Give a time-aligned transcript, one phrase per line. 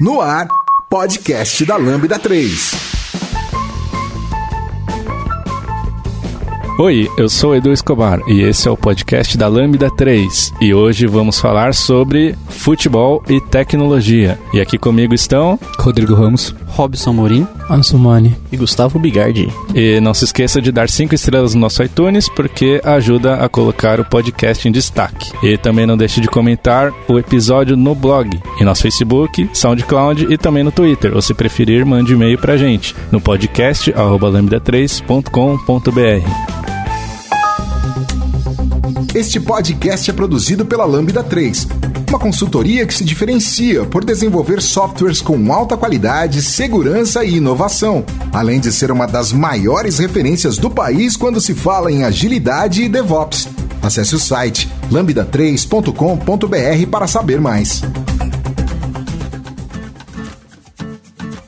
[0.00, 0.48] No ar,
[0.90, 2.72] podcast da Lambda 3.
[6.80, 11.06] Oi, eu sou Edu Escobar e esse é o podcast da Lambda 3 e hoje
[11.06, 14.36] vamos falar sobre futebol e tecnologia.
[14.52, 19.48] E aqui comigo estão Rodrigo Ramos, Robson Morim, Ansumani e Gustavo Bigardi.
[19.74, 24.00] E não se esqueça de dar 5 estrelas no nosso iTunes porque ajuda a colocar
[24.00, 25.32] o podcast em destaque.
[25.42, 30.36] E também não deixe de comentar o episódio no blog, em nosso Facebook, SoundCloud e
[30.36, 31.14] também no Twitter.
[31.14, 36.63] Ou se preferir, mande e-mail pra gente no podcast lambda3.com.br.
[39.14, 41.68] Este podcast é produzido pela Lambda 3,
[42.08, 48.58] uma consultoria que se diferencia por desenvolver softwares com alta qualidade, segurança e inovação, além
[48.58, 53.46] de ser uma das maiores referências do país quando se fala em agilidade e DevOps.
[53.80, 57.82] Acesse o site lambda3.com.br para saber mais.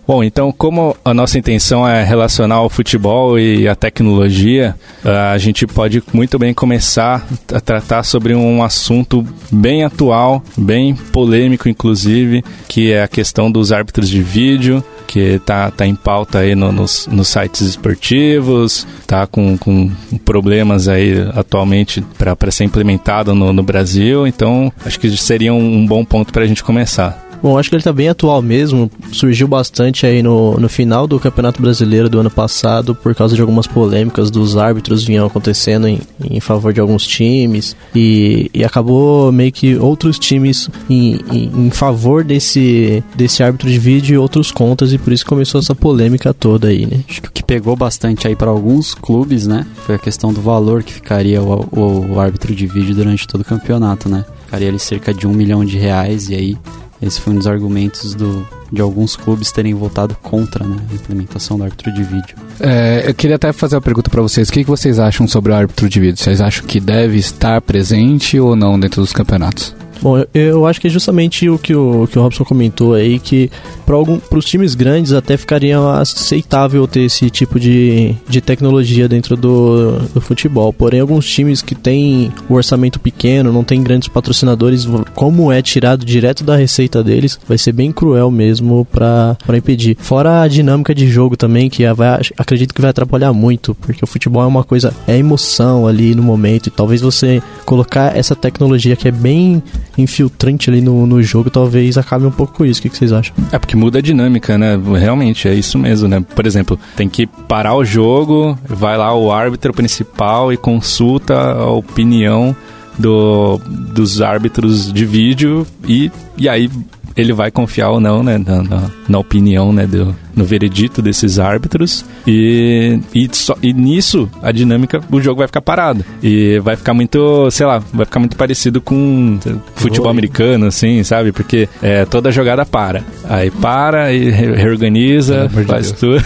[0.06, 5.66] Bom, então, como a nossa intenção é relacionar o futebol e a tecnologia, a gente
[5.66, 12.92] pode muito bem começar a tratar sobre um assunto bem atual, bem polêmico, inclusive, que
[12.92, 17.06] é a questão dos árbitros de vídeo que está tá em pauta aí no, nos,
[17.06, 19.90] nos, sites esportivos, está com, com
[20.24, 24.26] problemas aí atualmente para ser implementado no, no, Brasil.
[24.26, 27.25] Então, acho que seria um bom ponto para a gente começar.
[27.42, 28.90] Bom, acho que ele está bem atual mesmo.
[29.12, 33.40] Surgiu bastante aí no, no final do Campeonato Brasileiro do ano passado por causa de
[33.40, 39.30] algumas polêmicas dos árbitros vinham acontecendo em, em favor de alguns times e, e acabou
[39.30, 44.50] meio que outros times em, em, em, favor desse, desse árbitro de vídeo e outros
[44.50, 47.00] contas e por isso começou essa polêmica toda aí, né?
[47.08, 50.40] Acho que o que pegou bastante aí para alguns clubes, né, foi a questão do
[50.40, 54.24] valor que ficaria o, o, o árbitro de vídeo durante todo o campeonato, né?
[54.44, 56.56] Ficaria ali cerca de um milhão de reais e aí
[57.00, 61.58] esse foi um dos argumentos do, de alguns clubes terem votado contra né, a implementação
[61.58, 62.36] do árbitro de vídeo.
[62.60, 64.48] É, eu queria até fazer uma pergunta para vocês.
[64.48, 66.16] O que, que vocês acham sobre o árbitro de vídeo?
[66.16, 69.74] Vocês acham que deve estar presente ou não dentro dos campeonatos?
[70.00, 73.50] Bom, eu acho que é justamente o que o, que o Robson comentou aí, que
[73.84, 73.96] para
[74.38, 80.20] os times grandes até ficaria aceitável ter esse tipo de, de tecnologia dentro do, do
[80.20, 80.72] futebol.
[80.72, 86.04] Porém, alguns times que têm o orçamento pequeno, não tem grandes patrocinadores, como é tirado
[86.04, 89.96] direto da receita deles, vai ser bem cruel mesmo para impedir.
[89.98, 94.06] Fora a dinâmica de jogo também, que vai, acredito que vai atrapalhar muito, porque o
[94.06, 98.96] futebol é uma coisa, é emoção ali no momento, e talvez você colocar essa tecnologia
[98.96, 99.62] que é bem
[99.98, 102.80] infiltrante ali no, no jogo, talvez acabe um pouco com isso.
[102.80, 103.34] O que, que vocês acham?
[103.52, 104.78] É porque muda a dinâmica, né?
[104.98, 106.24] Realmente, é isso mesmo, né?
[106.34, 111.70] Por exemplo, tem que parar o jogo, vai lá o árbitro principal e consulta a
[111.70, 112.54] opinião
[112.98, 116.70] do, dos árbitros de vídeo e, e aí
[117.16, 121.38] ele vai confiar ou não, né, na, na, na opinião, né, do, no veredito desses
[121.38, 122.04] árbitros.
[122.26, 126.04] E, e, só, e nisso a dinâmica, o jogo vai ficar parado.
[126.22, 129.38] E vai ficar muito, sei lá, vai ficar muito parecido com
[129.74, 131.32] futebol americano, assim, sabe?
[131.32, 136.24] Porque é, toda jogada para, aí para e reorganiza, faz de tudo.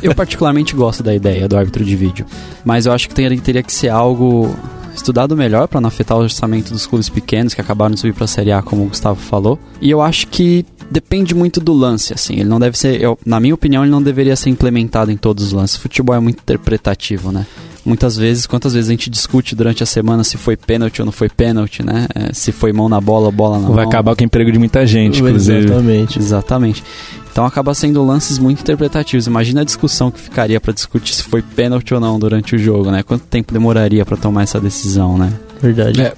[0.00, 2.24] eu particularmente gosto da ideia do árbitro de vídeo,
[2.64, 4.54] mas eu acho que teria, teria que ser algo
[4.98, 8.24] estudado melhor para não afetar o orçamento dos clubes pequenos que acabaram de subir para
[8.24, 9.58] a Série A, como o Gustavo falou.
[9.80, 12.34] E eu acho que depende muito do lance, assim.
[12.34, 15.44] Ele não deve ser, eu, na minha opinião, ele não deveria ser implementado em todos
[15.44, 15.76] os lances.
[15.76, 17.46] O futebol é muito interpretativo, né?
[17.84, 21.12] Muitas vezes, quantas vezes a gente discute durante a semana se foi pênalti ou não
[21.12, 22.06] foi pênalti, né?
[22.14, 23.76] É, se foi mão na bola ou bola na Vai mão.
[23.76, 25.64] Vai acabar com o emprego de muita gente, inclusive.
[25.64, 26.18] Exatamente.
[26.18, 26.84] Exatamente.
[27.38, 29.28] Então acaba sendo lances muito interpretativos.
[29.28, 32.90] Imagina a discussão que ficaria para discutir se foi pênalti ou não durante o jogo,
[32.90, 33.04] né?
[33.04, 35.32] Quanto tempo demoraria para tomar essa decisão, né?
[35.62, 36.02] Verdade.
[36.02, 36.14] É,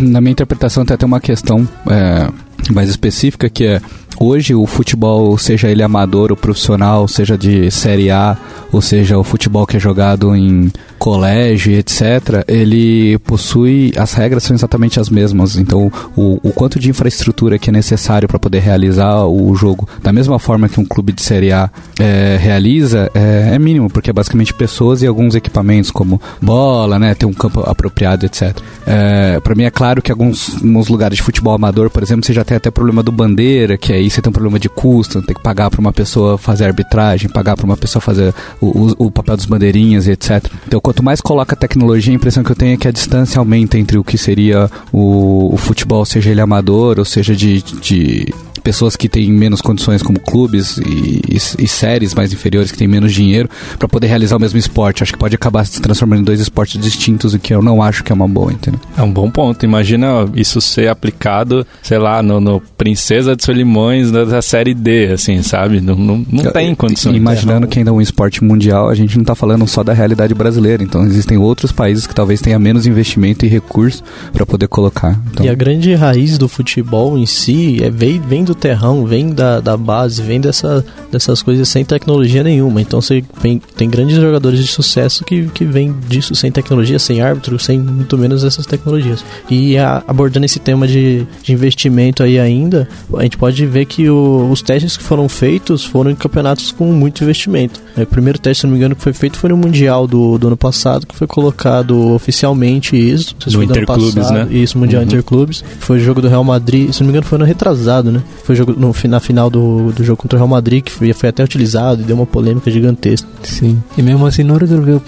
[0.00, 2.30] na minha interpretação tem até uma questão é,
[2.72, 3.82] mais específica que é
[4.18, 8.34] hoje o futebol, seja ele amador ou profissional, seja de série A,
[8.72, 14.54] ou seja o futebol que é jogado em colégio, etc., ele possui as regras são
[14.54, 15.56] exatamente as mesmas.
[15.56, 20.12] Então, o, o quanto de infraestrutura que é necessário para poder realizar o jogo da
[20.12, 24.12] mesma forma que um clube de série A é, realiza é, é, mínimo, porque é
[24.12, 28.56] basicamente pessoas e alguns equipamentos como bola, né, ter um campo apropriado, etc.
[28.86, 32.32] É, para mim é claro que alguns, alguns lugares de futebol amador, por exemplo, você
[32.32, 35.34] já tem até problema do bandeira, que aí você tem um problema de custo, tem
[35.34, 39.10] que pagar para uma pessoa fazer arbitragem, pagar para uma pessoa fazer o, o, o
[39.10, 40.44] papel dos bandeirinhas etc.
[40.66, 43.76] Então, quanto mais coloca tecnologia, a impressão que eu tenho é que a distância aumenta
[43.76, 48.32] entre o que seria o, o futebol, seja ele amador ou seja de, de
[48.66, 52.88] pessoas que têm menos condições, como clubes e, e, e séries mais inferiores que têm
[52.88, 53.48] menos dinheiro,
[53.78, 55.04] para poder realizar o mesmo esporte.
[55.04, 58.02] Acho que pode acabar se transformando em dois esportes distintos, o que eu não acho
[58.02, 58.80] que é uma boa, entendeu?
[58.98, 59.64] É um bom ponto.
[59.64, 65.40] Imagina isso ser aplicado, sei lá, no, no Princesa de Solimões da série D, assim,
[65.44, 65.80] sabe?
[65.80, 67.14] Não, não, não tem condições.
[67.14, 70.34] Imaginando que ainda é um esporte mundial, a gente não está falando só da realidade
[70.34, 70.82] brasileira.
[70.82, 74.02] Então existem outros países que talvez tenham menos investimento e recurso
[74.32, 75.16] para poder colocar.
[75.30, 75.46] Então...
[75.46, 79.60] E a grande raiz do futebol em si é, vem, vem do terrão, vem da,
[79.60, 82.80] da base, vem dessa, dessas coisas sem tecnologia nenhuma.
[82.80, 87.20] Então você tem, tem grandes jogadores de sucesso que, que vêm disso sem tecnologia, sem
[87.20, 89.24] árbitro, sem muito menos essas tecnologias.
[89.48, 94.08] E a, abordando esse tema de, de investimento aí ainda, a gente pode ver que
[94.08, 97.80] o, os testes que foram feitos foram em campeonatos com muito investimento.
[97.96, 100.38] É, o primeiro teste, se não me engano, que foi feito foi no Mundial do,
[100.38, 103.34] do ano passado, que foi colocado oficialmente isso.
[103.52, 104.48] No Interclubes, né?
[104.50, 105.08] Isso, Mundial uhum.
[105.08, 105.64] Interclubes.
[105.80, 108.22] Foi o jogo do Real Madrid, se não me engano, foi no retrasado, né?
[108.46, 111.12] Foi o jogo no, na final do, do jogo contra o Real Madrid, que foi,
[111.12, 113.26] foi até utilizado e deu uma polêmica gigantesca.
[113.42, 113.82] Sim.
[113.98, 115.02] E mesmo assim não resolveu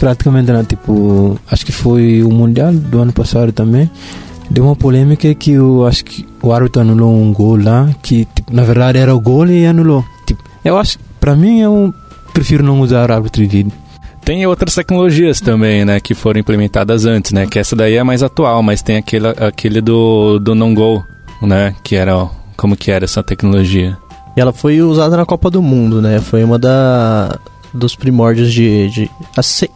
[0.00, 0.64] praticamente nada.
[0.64, 3.88] Tipo, acho que foi o Mundial do ano passado também
[4.50, 8.52] deu uma polêmica que eu acho que o árbitro anulou um gol lá, que tipo,
[8.54, 10.04] na verdade era o gol e anulou.
[10.26, 11.94] Tipo, eu acho, para mim eu
[12.32, 13.72] prefiro não usar árbitro de vídeo.
[14.24, 18.22] Tem outras tecnologias também, né, que foram implementadas antes, né, que essa daí é mais
[18.22, 21.06] atual, mas tem aquele, aquele do, do non-go,
[21.42, 23.98] né, que era, como que era essa tecnologia?
[24.36, 27.38] E ela foi usada na Copa do Mundo, né, foi uma da,
[27.74, 29.10] dos primórdios de, de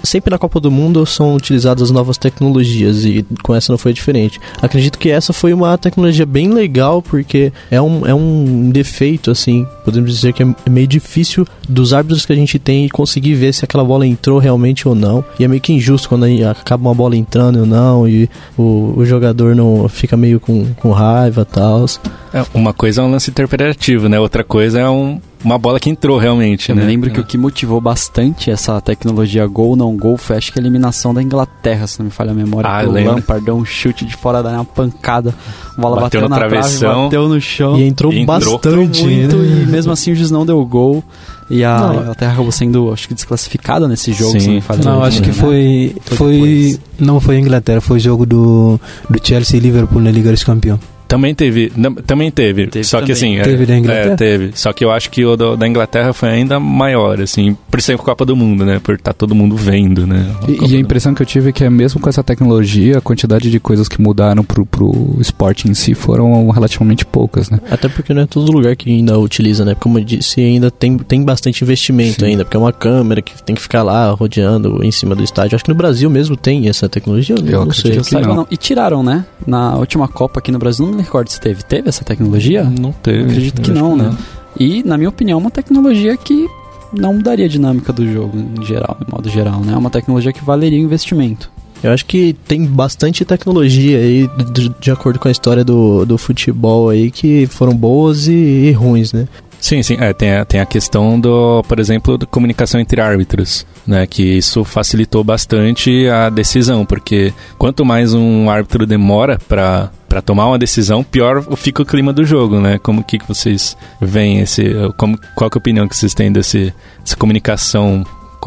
[0.02, 4.40] sempre na Copa do Mundo são utilizadas novas tecnologias e com essa não foi diferente.
[4.62, 9.66] Acredito que essa foi uma tecnologia bem legal porque é um, é um defeito assim,
[9.84, 13.64] podemos dizer que é meio difícil dos árbitros que a gente tem conseguir ver se
[13.64, 15.24] aquela bola entrou realmente ou não.
[15.38, 19.04] E é meio que injusto quando acaba uma bola entrando ou não e o, o
[19.04, 21.86] jogador não fica meio com, com raiva e tal.
[22.32, 24.18] É, uma coisa é um lance interpretativo, né?
[24.18, 26.70] Outra coisa é um, uma bola que entrou realmente.
[26.70, 26.82] Eu né?
[26.82, 30.58] me lembro que o que motivou bastante essa tecnologia gol não gol foi acho que
[30.58, 32.68] a eliminação da Inglaterra, se não me falha a memória.
[32.68, 35.34] Ah, o Lampard deu um chute de fora da uma pancada.
[35.76, 37.78] A bola bateu, bateu na travessão, trave, bateu no chão.
[37.78, 39.02] E entrou, e entrou bastante.
[39.04, 39.62] Muito, né?
[39.62, 41.02] E mesmo assim o juiz não deu gol.
[41.50, 42.00] E a não.
[42.02, 44.38] Inglaterra acabou sendo, acho que, desclassificada nesse jogo.
[44.38, 44.62] Sim.
[44.84, 45.96] Não, acho que foi.
[46.02, 50.10] Foi, foi não foi a Inglaterra, foi o jogo do, do Chelsea e Liverpool na
[50.10, 50.80] Liga dos Campeões.
[51.08, 53.06] Também teve, não, também teve, teve só também.
[53.06, 53.38] que assim...
[53.42, 54.12] Teve é, da Inglaterra?
[54.12, 57.56] É, teve, só que eu acho que o do, da Inglaterra foi ainda maior, assim,
[57.70, 60.30] por ser a Copa do Mundo, né, por estar tá todo mundo vendo, né.
[60.42, 62.98] A e, e, a impressão que eu tive é que é mesmo com essa tecnologia,
[62.98, 67.58] a quantidade de coisas que mudaram pro, pro esporte em si foram relativamente poucas, né.
[67.70, 70.98] Até porque não é todo lugar que ainda utiliza, né, como eu disse, ainda tem,
[70.98, 72.32] tem bastante investimento Sim.
[72.32, 75.56] ainda, porque é uma câmera que tem que ficar lá rodeando em cima do estádio.
[75.56, 77.98] Acho que no Brasil mesmo tem essa tecnologia, eu, eu não sei.
[77.98, 78.34] Que não.
[78.34, 78.46] Não.
[78.50, 81.88] E tiraram, né, na última Copa aqui no Brasil, não me recordo se teve teve
[81.88, 82.64] essa tecnologia?
[82.64, 83.30] Não teve.
[83.30, 84.04] Acredito que não, né?
[84.04, 84.18] Não.
[84.58, 86.48] E, na minha opinião, é uma tecnologia que
[86.92, 89.72] não mudaria a dinâmica do jogo em geral, em modo geral, né?
[89.72, 91.50] É uma tecnologia que valeria investimento.
[91.82, 96.18] Eu acho que tem bastante tecnologia aí, de, de acordo com a história do, do
[96.18, 99.28] futebol aí, que foram boas e, e ruins, né?
[99.60, 99.96] Sim, sim.
[100.00, 104.06] É, tem, a, tem a questão do, por exemplo, da comunicação entre árbitros, né?
[104.06, 110.46] Que isso facilitou bastante a decisão, porque quanto mais um árbitro demora para para tomar
[110.46, 112.78] uma decisão, pior fica o clima do jogo, né?
[112.78, 114.64] Como que, que vocês veem esse,
[114.96, 118.04] como, qual que é a opinião que vocês têm desse, dessa comunicação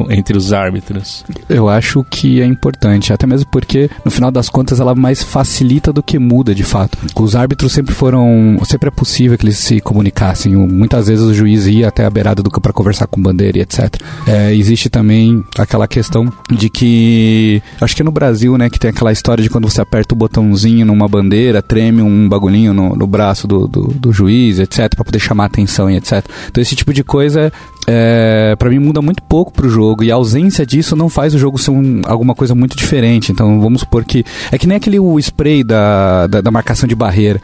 [0.09, 1.23] entre os árbitros?
[1.49, 5.91] Eu acho que é importante, até mesmo porque no final das contas ela mais facilita
[5.91, 6.97] do que muda de fato.
[7.19, 10.55] Os árbitros sempre foram, sempre é possível que eles se comunicassem.
[10.55, 13.61] Muitas vezes o juiz ia até a beirada do campo para conversar com bandeira e
[13.61, 13.95] etc.
[14.27, 19.11] É, existe também aquela questão de que, acho que no Brasil, né, que tem aquela
[19.11, 23.47] história de quando você aperta o botãozinho numa bandeira, treme um bagulhinho no, no braço
[23.47, 26.25] do, do, do juiz, etc, para poder chamar atenção e etc.
[26.49, 27.51] Então esse tipo de coisa
[27.87, 31.37] é, para mim muda muito pouco pro jogo e a ausência disso não faz o
[31.37, 33.31] jogo ser um, alguma coisa muito diferente.
[33.31, 36.95] Então vamos supor que é que nem aquele o spray da, da, da, marcação de
[36.95, 37.41] barreira.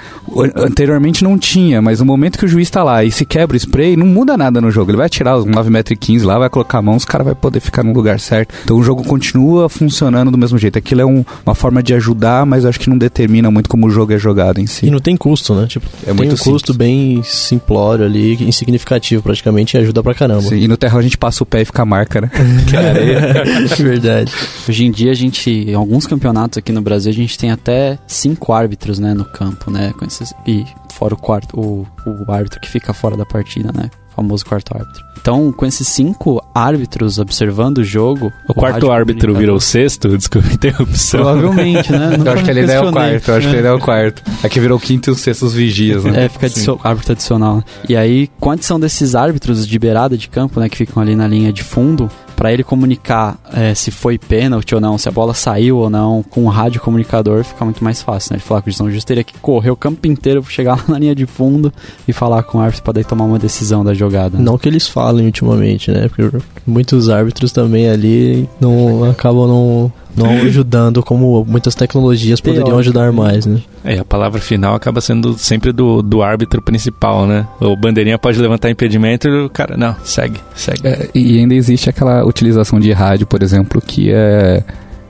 [0.55, 3.57] Anteriormente não tinha, mas no momento que o juiz está lá e se quebra o
[3.57, 4.91] spray, não muda nada no jogo.
[4.91, 7.83] Ele vai tirar os 9,15m lá, vai colocar a mão, os caras vai poder ficar
[7.83, 8.53] no lugar certo.
[8.63, 10.77] Então o jogo continua funcionando do mesmo jeito.
[10.77, 13.89] Aquilo é um, uma forma de ajudar, mas acho que não determina muito como o
[13.89, 14.85] jogo é jogado em si.
[14.85, 15.67] E não tem custo, né?
[15.67, 20.41] Tipo, é tem muito um custo bem simplório ali, insignificativo praticamente e ajuda pra caramba.
[20.41, 22.26] Sim, e no terrão a gente passa o pé e fica a marca, né?
[22.69, 23.43] que é areia.
[23.77, 24.33] Verdade.
[24.67, 27.97] Hoje em dia a gente, em alguns campeonatos aqui no Brasil, a gente tem até
[28.07, 29.93] cinco árbitros, né, no campo, né?
[29.97, 33.89] Com esses, e fora o quarto, o, o árbitro que fica fora da partida, né?
[34.17, 35.05] Famoso quarto árbitro.
[35.21, 38.31] Então, com esses cinco árbitros observando o jogo.
[38.47, 40.09] O quarto rádio árbitro virou o sexto?
[40.17, 41.21] Desculpa a interrupção.
[41.21, 42.17] Provavelmente, né?
[42.25, 43.79] Eu acho que ele ainda é o quarto, eu acho que ele ainda é o
[43.79, 44.23] quarto.
[44.43, 46.25] Aqui virou o quinto e o sexto os vigias, né?
[46.25, 47.63] É, fica adicio- árbitro adicional.
[47.87, 51.27] E aí, quantos são desses árbitros de beirada de campo, né, que ficam ali na
[51.27, 55.33] linha de fundo, pra ele comunicar é, se foi pênalti ou não, se a bola
[55.33, 58.37] saiu ou não, com o rádio comunicador fica muito mais fácil, né?
[58.37, 60.83] Ele falar com o juiz, juiz teria que correr o campo inteiro pra chegar lá
[60.87, 61.73] na linha de fundo
[62.07, 64.37] e falar com o árbitro pra daí tomar uma decisão da jogada.
[64.37, 64.43] né?
[64.43, 66.07] Não que eles falem ultimamente, né?
[66.07, 73.11] Porque muitos árbitros também ali não acabam não, não ajudando como muitas tecnologias poderiam ajudar
[73.11, 73.61] mais, né?
[73.83, 77.47] É, a palavra final acaba sendo sempre do, do árbitro principal, né?
[77.59, 80.87] O bandeirinha pode levantar impedimento e o cara, não, segue, segue.
[80.87, 84.63] É, e ainda existe aquela utilização de rádio, por exemplo, que é,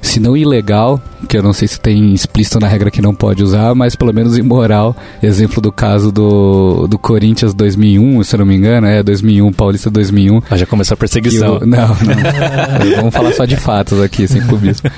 [0.07, 3.43] se não ilegal, que eu não sei se tem explícito na regra que não pode
[3.43, 4.95] usar, mas pelo menos imoral.
[5.21, 9.89] Exemplo do caso do, do Corinthians 2001, se eu não me engano, é 2001, Paulista
[9.89, 10.41] 2001.
[10.49, 11.57] Ah, já começou a perseguição.
[11.57, 11.95] o- não, não.
[12.97, 14.89] Vamos falar só de fatos aqui, sem clubismo.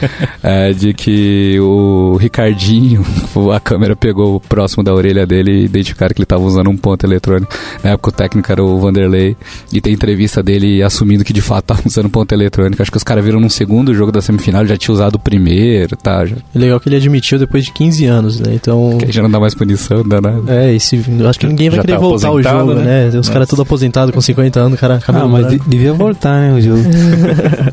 [0.44, 3.04] É, de que o Ricardinho,
[3.56, 7.06] a câmera pegou próximo da orelha dele e identificaram que ele estava usando um ponto
[7.06, 7.52] eletrônico.
[7.84, 9.36] Na época o técnico era o Vanderlei.
[9.74, 12.82] E tem entrevista dele assumindo que de fato estava usando ponto eletrônico.
[12.82, 15.96] Acho que os caras viram no segundo jogo da semifinal, já tinha usado o primeiro,
[15.96, 16.26] tá?
[16.26, 18.54] Já, É legal que ele admitiu depois de 15 anos, né?
[18.54, 18.98] Então.
[18.98, 20.42] que já não dá mais punição, não dá nada.
[20.54, 23.10] É, esse, eu acho que ninguém vai Já querer tá voltar ao aposentado, jogo, né?
[23.12, 23.20] né?
[23.20, 25.00] Os caras tudo aposentados com 50 anos, cara.
[25.08, 26.84] Ah, mas de- devia voltar, né, o jogo.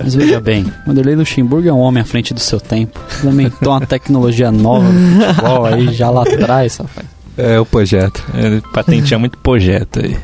[0.02, 2.98] Mas veja bem, Vanderlei Luxemburgo é um homem à frente do seu tempo.
[3.18, 7.06] Implementou uma tecnologia nova no futebol aí já lá atrás, rapaz.
[7.36, 8.22] É o projeto.
[8.34, 10.16] É, patentear muito projeto aí.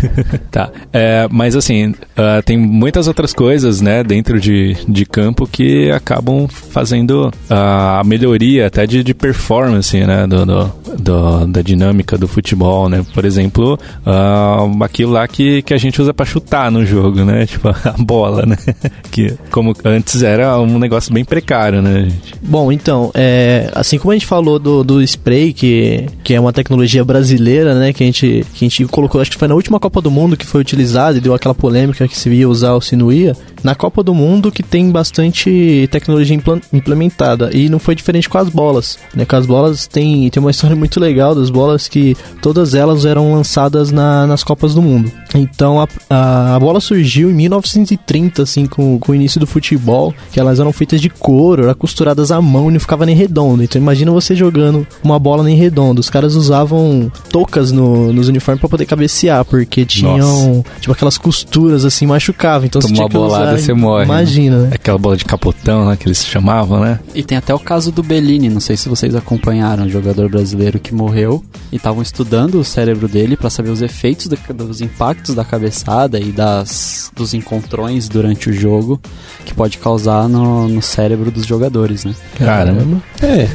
[0.50, 0.70] tá.
[0.92, 6.46] É, mas assim, ah, tem muitas outras coisas, né, dentro de, de campo que acabam
[6.48, 12.26] fazendo ah, a melhoria até de, de performance, né, do, do- do- da dinâmica do
[12.28, 13.04] futebol, né.
[13.14, 17.44] Por exemplo, ah, aquilo lá que, que a gente usa pra chutar no jogo, né,
[17.46, 18.56] tipo a bola, né,
[19.10, 22.34] que como antes era um negócio bem precário, né, gente.
[22.42, 26.52] Bom, então, é, assim como a gente falou do, do spray, que, que é uma
[26.52, 27.92] tecnologia brasileira, né?
[27.92, 30.36] Que a, gente, que a gente colocou, acho que foi na última Copa do Mundo
[30.36, 33.36] que foi utilizado e deu aquela polêmica que se ia usar ou se.
[33.66, 36.38] Na Copa do Mundo que tem bastante tecnologia
[36.72, 37.50] implementada.
[37.52, 38.96] E não foi diferente com as bolas.
[39.14, 39.24] Né?
[39.24, 43.32] Com as bolas tem, tem uma história muito legal das bolas que todas elas eram
[43.34, 45.10] lançadas na- nas Copas do Mundo.
[45.34, 50.14] Então a, a, a bola surgiu em 1930, assim, com, com o início do futebol,
[50.32, 53.62] que elas eram feitas de couro, eram costuradas à mão e não ficava nem redondo.
[53.62, 56.00] Então imagina você jogando uma bola nem redonda.
[56.00, 61.84] Os caras usavam toucas no, nos uniformes pra poder cabecear, porque tinham tipo aquelas costuras
[61.84, 62.66] assim, machucavam.
[62.66, 64.70] Então Toma você tinha que bolada, usar, você morre, Imagina, né?
[64.74, 67.00] Aquela bola de capotão, né, que eles chamavam, né.
[67.14, 70.78] E tem até o caso do Bellini, não sei se vocês acompanharam, um jogador brasileiro
[70.78, 75.34] que morreu e estavam estudando o cérebro dele pra saber os efeitos da- dos impactos
[75.34, 79.00] da cabeçada e das dos encontrões durante o jogo
[79.44, 82.14] que pode causar no, no cérebro dos jogadores, né?
[82.38, 83.00] Caramba.
[83.22, 83.48] É,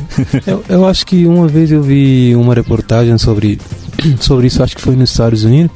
[0.48, 3.60] eu, eu acho que uma vez eu vi uma reportagem sobre,
[4.20, 5.72] sobre isso, acho que foi nos Estados Unidos,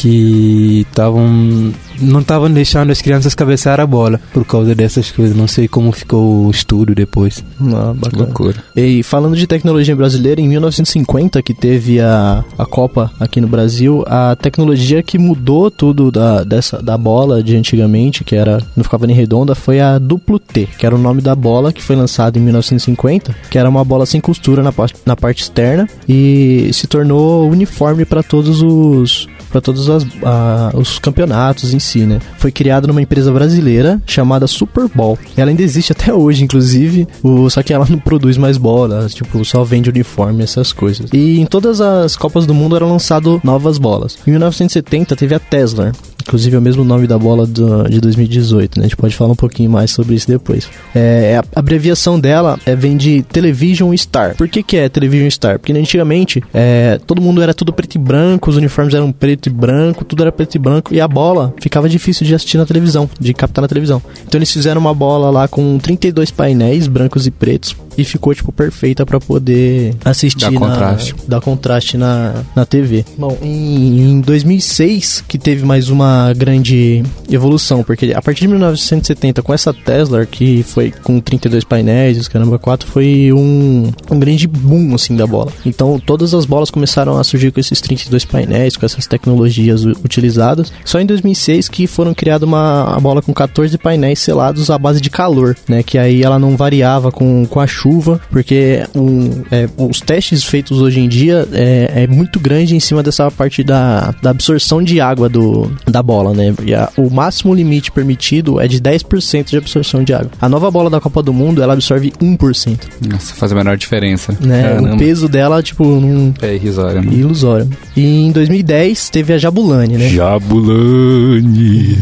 [0.00, 5.36] que estavam não estavam deixando as crianças cabecear a bola por causa dessas coisas.
[5.36, 7.44] Não sei como ficou o estudo depois.
[7.60, 8.24] Ah, bacana.
[8.24, 8.64] Loucura.
[8.74, 14.02] E falando de tecnologia brasileira, em 1950, que teve a, a Copa aqui no Brasil,
[14.06, 19.06] a tecnologia que mudou tudo da, dessa, da bola de antigamente, que era não ficava
[19.06, 22.38] nem redonda, foi a duplo T, que era o nome da bola que foi lançada
[22.38, 26.86] em 1950, que era uma bola sem costura na, parte- na parte externa e se
[26.86, 32.18] tornou uniforme para todos os para todos as- a- os campeonatos em si, né?
[32.38, 35.18] Foi criada numa empresa brasileira chamada Super Bowl.
[35.36, 39.44] Ela ainda existe até hoje, inclusive, o, só que ela não produz mais bolas, tipo,
[39.44, 41.10] só vende uniforme, essas coisas.
[41.12, 44.16] E em todas as Copas do Mundo eram lançadas novas bolas.
[44.26, 45.92] Em 1970 teve a Tesla,
[46.22, 48.84] inclusive é o mesmo nome da bola do- de 2018, né?
[48.84, 50.68] A gente pode falar um pouquinho mais sobre isso depois.
[50.94, 54.36] É, a abreviação dela é, vem de Television Star.
[54.36, 55.58] Por que, que é Television Star?
[55.58, 59.50] Porque antigamente é, todo mundo era tudo preto e branco, os uniformes eram preto e
[59.50, 63.08] branco, tudo era preto e branco, e a bola ficava difícil de assistir na televisão,
[63.18, 64.02] de captar na televisão.
[64.26, 68.52] Então eles fizeram uma bola lá com 32 painéis brancos e pretos e ficou tipo
[68.52, 71.14] perfeita pra poder assistir Dá na- contraste.
[71.28, 73.04] dar contraste na, na TV.
[73.18, 78.48] Bom, em, em 2006 que teve mais uma uma grande evolução, porque a partir de
[78.48, 84.18] 1970, com essa Tesla, que foi com 32 painéis, os caramba 4, foi um, um
[84.18, 85.52] grande boom, assim, da bola.
[85.66, 90.72] Então, todas as bolas começaram a surgir com esses 32 painéis, com essas tecnologias utilizadas.
[90.84, 95.10] Só em 2006 que foram criada uma bola com 14 painéis selados à base de
[95.10, 95.82] calor, né?
[95.82, 100.80] Que aí ela não variava com, com a chuva, porque um, é, os testes feitos
[100.80, 105.00] hoje em dia é, é, muito grande em cima dessa parte da, da absorção de
[105.00, 106.54] água do, da bola, né?
[106.76, 110.30] A, o máximo limite permitido é de 10% de absorção de água.
[110.40, 112.78] A nova bola da Copa do Mundo, ela absorve 1%.
[113.08, 114.36] Nossa, faz a menor diferença.
[114.40, 114.78] Né?
[114.80, 116.34] O peso dela, tipo, não...
[116.42, 117.02] É irrisório.
[117.02, 117.12] Né?
[117.12, 117.68] Ilusório.
[117.96, 120.08] E em 2010 teve a Jabulani, né?
[120.08, 121.98] Jabulani.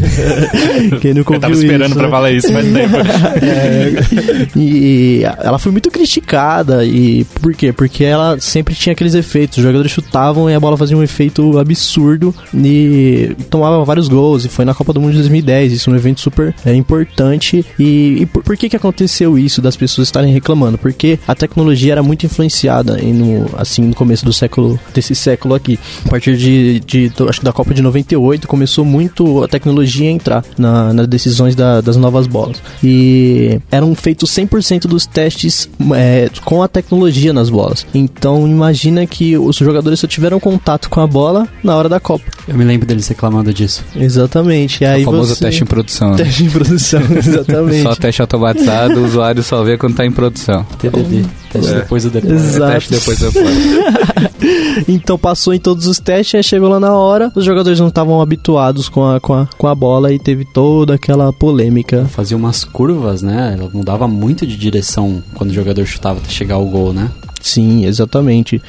[1.01, 2.09] Quem nunca Eu tava esperando isso, pra né?
[2.09, 2.95] falar isso, mas tempo.
[3.43, 6.85] é, e ela foi muito criticada.
[6.85, 7.73] E por quê?
[7.73, 9.57] Porque ela sempre tinha aqueles efeitos.
[9.57, 14.45] Os jogadores chutavam e a bola fazia um efeito absurdo e tomava vários gols.
[14.45, 15.73] E foi na Copa do Mundo de 2010.
[15.73, 17.65] Isso é um evento super é, importante.
[17.77, 20.77] E, e por, por, que que aconteceu isso das pessoas estarem reclamando?
[20.77, 25.77] Porque a tecnologia era muito influenciada no, assim, no começo do século, desse século aqui.
[26.05, 30.11] A partir de, de acho que da Copa de 98 começou muito a tecnologia a
[30.11, 32.61] entrar na, nas decisões da, das novas bolas.
[32.83, 37.85] E eram feitos 100% dos testes é, com a tecnologia nas bolas.
[37.93, 42.25] Então imagina que os jogadores só tiveram contato com a bola na hora da Copa.
[42.47, 43.83] Eu me lembro deles reclamando disso.
[43.95, 44.83] Exatamente.
[44.83, 45.45] E aí o famoso você...
[45.45, 46.11] teste em produção.
[46.11, 46.17] Né?
[46.17, 47.83] Teste em produção, exatamente.
[47.83, 50.65] só teste automatizado, o usuário só vê quando tá em produção.
[50.79, 51.25] TDD.
[51.51, 51.75] Teste é.
[51.75, 52.33] depois do depois.
[52.33, 52.71] Exato.
[52.73, 54.85] Teste depois do depois.
[54.87, 58.21] então passou em todos os testes, aí chegou lá na hora, os jogadores não estavam
[58.21, 62.05] habituados com a, com, a, com a bola e teve toda aquela polêmica.
[62.05, 63.55] Fazia umas curvas, né?
[63.57, 67.09] Ela mudava muito de direção quando o jogador chutava até chegar ao gol, né?
[67.41, 68.61] Sim, exatamente.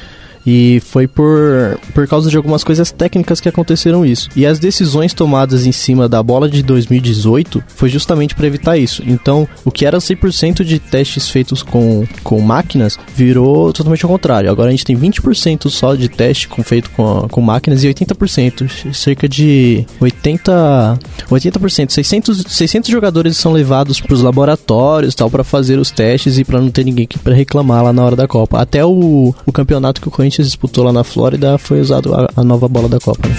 [0.45, 4.29] E foi por, por causa de algumas coisas técnicas que aconteceram isso.
[4.35, 9.03] E as decisões tomadas em cima da bola de 2018 foi justamente para evitar isso.
[9.05, 14.49] Então, o que era 100% de testes feitos com, com máquinas virou totalmente ao contrário.
[14.49, 18.93] Agora a gente tem 20% só de teste com, feito com, com máquinas e 80%,
[18.93, 25.79] cerca de 80%, 80% 600, 600 jogadores são levados para os laboratórios tal para fazer
[25.79, 28.59] os testes e para não ter ninguém para reclamar lá na hora da Copa.
[28.59, 32.67] Até o, o campeonato que o disputou lá na Flórida, foi usado a, a nova
[32.67, 33.27] bola da Copa.
[33.27, 33.35] Né?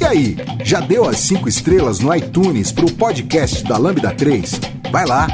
[0.00, 4.60] E aí, já deu as 5 estrelas no iTunes pro podcast da Lambda 3?
[4.90, 5.28] Vai lá!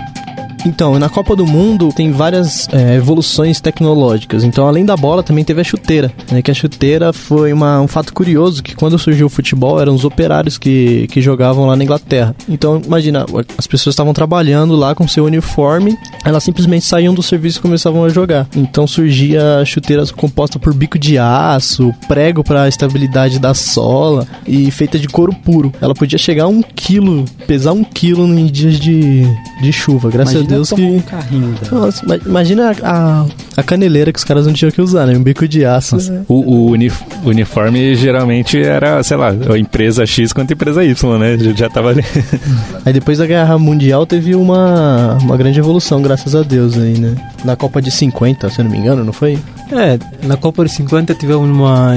[0.66, 4.44] Então, na Copa do Mundo tem várias é, evoluções tecnológicas.
[4.44, 6.12] Então, além da bola, também teve a chuteira.
[6.30, 6.42] Né?
[6.42, 10.04] Que a chuteira foi uma, um fato curioso que quando surgiu o futebol eram os
[10.04, 12.34] operários que, que jogavam lá na Inglaterra.
[12.48, 13.24] Então, imagina,
[13.56, 18.04] as pessoas estavam trabalhando lá com seu uniforme, elas simplesmente saíam do serviço e começavam
[18.04, 18.46] a jogar.
[18.56, 24.70] Então surgia chuteiras composta por bico de aço, prego para a estabilidade da sola e
[24.70, 25.72] feita de couro puro.
[25.80, 29.22] Ela podia chegar a um quilo, pesar um quilo em dias de,
[29.60, 30.10] de chuva.
[30.10, 30.82] Graças Deus que.
[30.82, 35.16] Um carrinho, Nossa, imagina a, a, caneleira que os caras não tinham que usar, né?
[35.16, 35.96] Um bico de aço.
[36.26, 41.18] O, o unif uniforme geralmente era, sei lá, a empresa X contra a empresa Y,
[41.18, 41.38] né?
[41.38, 42.04] Já, já tava ali.
[42.84, 47.14] Aí depois da Guerra Mundial teve uma, uma grande evolução, graças a Deus aí, né?
[47.44, 49.38] Na Copa de 50, se eu não me engano, não foi?
[49.70, 51.94] É, na Copa de 50 tivemos uma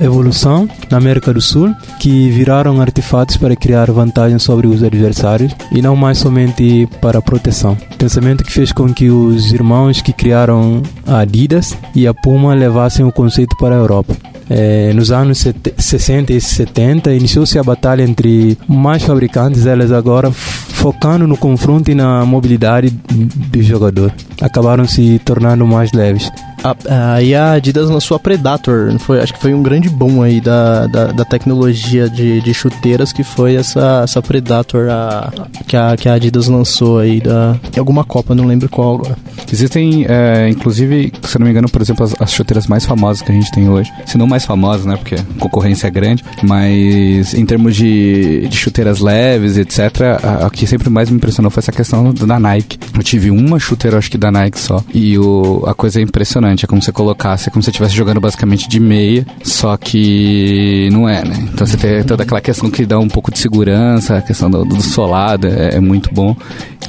[0.00, 5.82] evolução na América do Sul que viraram artefatos para criar vantagem sobre os adversários e
[5.82, 7.76] não mais somente para proteção.
[7.96, 13.04] Pensamento que fez com que os irmãos que criaram a Adidas e a Puma levassem
[13.04, 14.16] o conceito para a Europa.
[14.50, 15.46] É, nos anos
[15.76, 21.94] 60 e 70 iniciou-se a batalha entre mais fabricantes, elas agora focando no confronto e
[21.94, 24.12] na mobilidade do jogador.
[24.40, 26.30] Acabaram se tornando mais leves.
[26.88, 30.40] Aí a, a, Adidas lançou a Predator, foi, acho que foi um grande boom aí
[30.40, 35.32] da, da, da tecnologia de, de, chuteiras, que foi essa, essa Predator a,
[35.66, 39.16] que, a, que a Adidas lançou aí da, alguma Copa, não lembro qual agora.
[39.52, 43.30] Existem, é, inclusive, se não me engano, por exemplo, as, as, chuteiras mais famosas que
[43.30, 47.34] a gente tem hoje, se não mais famosas, né, porque a concorrência é grande, mas
[47.34, 51.60] em termos de, de chuteiras leves, etc., a, a, que sempre mais me impressionou foi
[51.60, 52.78] essa questão da Nike.
[52.94, 56.47] Eu tive uma chuteira, acho que da Nike só, e o, a coisa é impressionante
[56.48, 56.64] impressionante.
[56.64, 59.76] É como se você colocasse, é como se você estivesse jogando basicamente de meia, só
[59.76, 61.48] que não é, né?
[61.52, 64.64] Então você tem toda aquela questão que dá um pouco de segurança, a questão do,
[64.64, 66.36] do solado é, é, muito bom.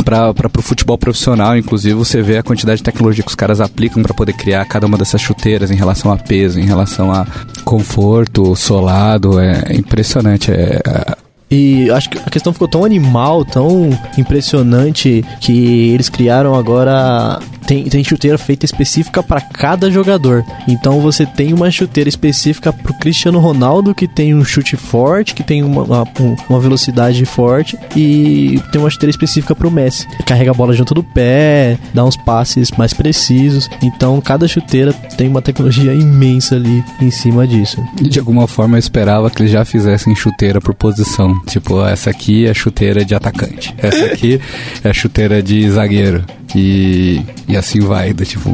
[0.03, 4.01] Para o futebol profissional, inclusive, você vê a quantidade de tecnologia que os caras aplicam
[4.01, 7.27] para poder criar cada uma dessas chuteiras em relação a peso, em relação a
[7.63, 9.39] conforto, solado.
[9.39, 10.51] É impressionante.
[10.51, 16.53] É, é e acho que a questão ficou tão animal, tão impressionante, que eles criaram
[16.55, 20.43] agora tem, tem chuteira feita específica para cada jogador.
[20.67, 25.43] Então você tem uma chuteira específica pro Cristiano Ronaldo, que tem um chute forte, que
[25.43, 26.05] tem uma, uma,
[26.49, 30.07] uma velocidade forte, e tem uma chuteira específica pro Messi.
[30.25, 33.69] Carrega a bola junto do pé, dá uns passes mais precisos.
[33.83, 37.77] Então cada chuteira tem uma tecnologia imensa ali em cima disso.
[38.01, 41.38] De alguma forma eu esperava que eles já fizessem chuteira por posição.
[41.45, 43.73] Tipo, essa aqui é chuteira de atacante.
[43.77, 44.39] Essa aqui
[44.83, 46.23] é chuteira de zagueiro.
[46.55, 48.13] E, e assim vai.
[48.13, 48.49] Tipo,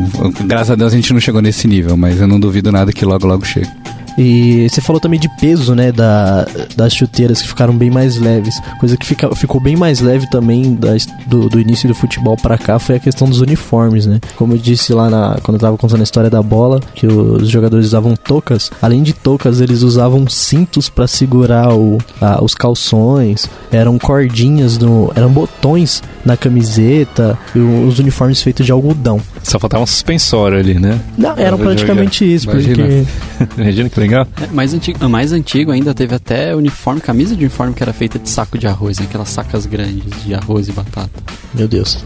[0.45, 3.06] graças a Deus a gente não chegou nesse nível, mas eu não duvido nada que
[3.06, 3.69] logo logo chegue.
[4.17, 5.91] E você falou também de peso, né?
[5.91, 8.56] Da, das chuteiras que ficaram bem mais leves.
[8.80, 12.58] Coisa que fica, ficou bem mais leve também das, do, do início do futebol para
[12.58, 14.19] cá foi a questão dos uniformes, né?
[14.36, 17.49] Como eu disse lá na, quando eu tava contando a história da bola, que os
[17.49, 18.71] jogadores usavam toucas.
[18.82, 23.49] Além de toucas, eles usavam cintos para segurar o, a, os calções.
[23.71, 27.38] Eram cordinhas, no, eram botões na camiseta.
[27.56, 29.19] E os uniformes feitos de algodão.
[29.45, 30.99] Só faltava um suspensório ali, né?
[31.15, 32.84] Não, eram Pra praticamente isso, Imagina.
[32.84, 33.05] porque
[33.62, 34.27] Imagina que legal.
[34.41, 38.17] É, mais, antigo, mais antigo ainda teve até uniforme, camisa de uniforme que era feita
[38.17, 39.05] de saco de arroz, né?
[39.08, 41.12] aquelas sacas grandes de arroz e batata.
[41.53, 42.03] Meu Deus.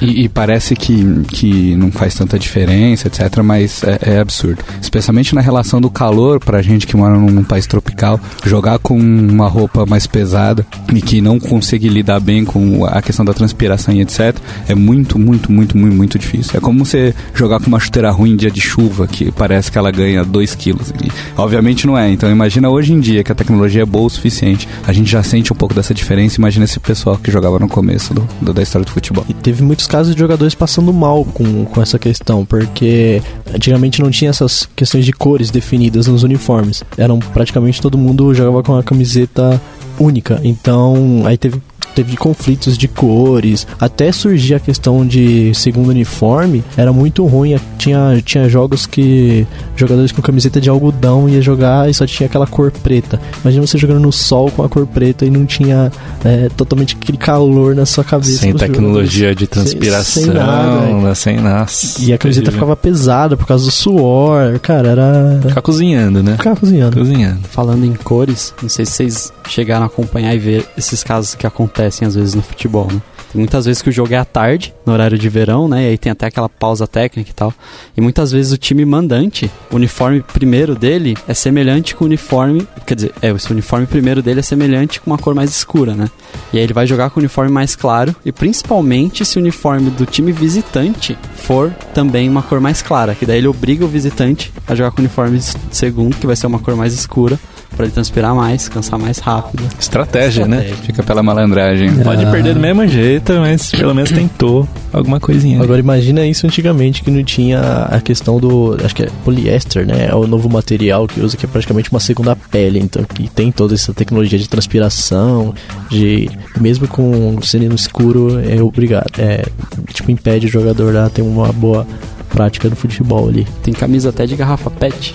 [0.00, 4.62] E, e parece que, que não faz tanta diferença, etc., mas é, é absurdo.
[4.80, 9.48] Especialmente na relação do calor, pra gente que mora num país tropical, jogar com uma
[9.48, 14.00] roupa mais pesada e que não consegue lidar bem com a questão da transpiração e
[14.00, 14.36] etc.,
[14.68, 16.52] é muito, muito, muito, muito, muito difícil.
[16.56, 19.78] É como você jogar com uma chuteira ruim em dia de chuva, que parece que
[19.78, 20.90] ela ganha 2 quilos.
[20.90, 22.10] E, obviamente não é.
[22.10, 25.22] Então imagina hoje em dia que a tecnologia é boa o suficiente, a gente já
[25.22, 26.38] sente um pouco dessa diferença.
[26.38, 29.24] Imagina esse pessoal que jogava no começo do, do- da história do futebol.
[29.28, 33.22] E teve muitos casos de jogadores passando mal com, com essa questão, porque
[33.54, 36.82] antigamente não tinha essas questões de cores definidas nos uniformes.
[36.96, 39.60] Eram praticamente todo mundo jogava com uma camiseta
[39.98, 40.40] única.
[40.42, 41.60] Então, aí teve
[41.94, 47.56] teve conflitos de cores, até surgir a questão de segundo uniforme, era muito ruim.
[47.78, 52.46] Tinha, tinha jogos que jogadores com camiseta de algodão ia jogar e só tinha aquela
[52.46, 53.20] cor preta.
[53.42, 55.92] Imagina você jogando no sol com a cor preta e não tinha
[56.24, 58.38] é, totalmente aquele calor na sua cabeça.
[58.38, 59.38] Sem tecnologia jogadores.
[59.38, 60.86] de transpiração, Sem, sem nada.
[60.86, 61.14] né?
[61.14, 61.66] sem nada.
[62.00, 64.58] E a camiseta ficava pesada por causa do suor.
[64.60, 65.40] Cara, era.
[65.46, 66.36] Ficar cozinhando, né?
[66.36, 66.98] Ficava cozinhando.
[66.98, 67.40] Cozinhando.
[67.50, 71.46] Falando em cores, não sei se vocês chegaram a acompanhar e ver esses casos que
[71.46, 73.00] acontecem às vezes no futebol, né?
[73.34, 75.82] Tem muitas vezes que o jogo é à tarde, no horário de verão, né?
[75.82, 77.52] E aí tem até aquela pausa técnica e tal.
[77.96, 82.64] E muitas vezes o time mandante, o uniforme primeiro dele é semelhante com o uniforme.
[82.86, 86.08] Quer dizer, é, o uniforme primeiro dele é semelhante com uma cor mais escura, né?
[86.52, 88.14] E aí ele vai jogar com o uniforme mais claro.
[88.24, 93.16] E principalmente se o uniforme do time visitante for também uma cor mais clara.
[93.16, 95.40] Que daí ele obriga o visitante a jogar com o uniforme
[95.72, 97.36] segundo, que vai ser uma cor mais escura.
[97.76, 99.62] Pra ele transpirar mais, cansar mais rápido.
[99.78, 100.58] Estratégia, né?
[100.58, 100.84] Estratégia.
[100.84, 101.90] Fica pela malandragem.
[102.02, 105.60] Pode perder do mesmo jeito, mas pelo menos tentou alguma coisinha.
[105.62, 108.76] Agora imagina isso antigamente que não tinha a questão do.
[108.84, 110.08] Acho que é poliéster, né?
[110.10, 112.78] É o novo material que usa, que é praticamente uma segunda pele.
[112.78, 115.54] Então que tem toda essa tecnologia de transpiração,
[115.90, 116.30] de.
[116.60, 119.10] Mesmo com sendo escuro, é obrigado.
[119.18, 119.44] É.
[119.92, 121.86] Tipo, impede o jogador a ter uma boa
[122.34, 123.46] prática do futebol ali.
[123.62, 125.14] Tem camisa até de garrafa PET.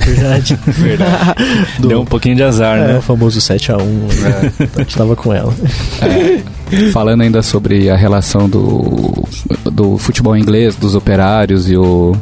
[0.00, 0.58] Verdade.
[0.66, 1.34] Verdade.
[1.78, 2.98] Do- Deu um pouquinho de azar, É, né?
[2.98, 3.78] o famoso 7x1.
[3.82, 4.52] Né?
[4.76, 5.52] A gente tava com ela.
[6.92, 9.24] Falando ainda sobre a relação do,
[9.70, 12.16] do futebol inglês, dos operários e o,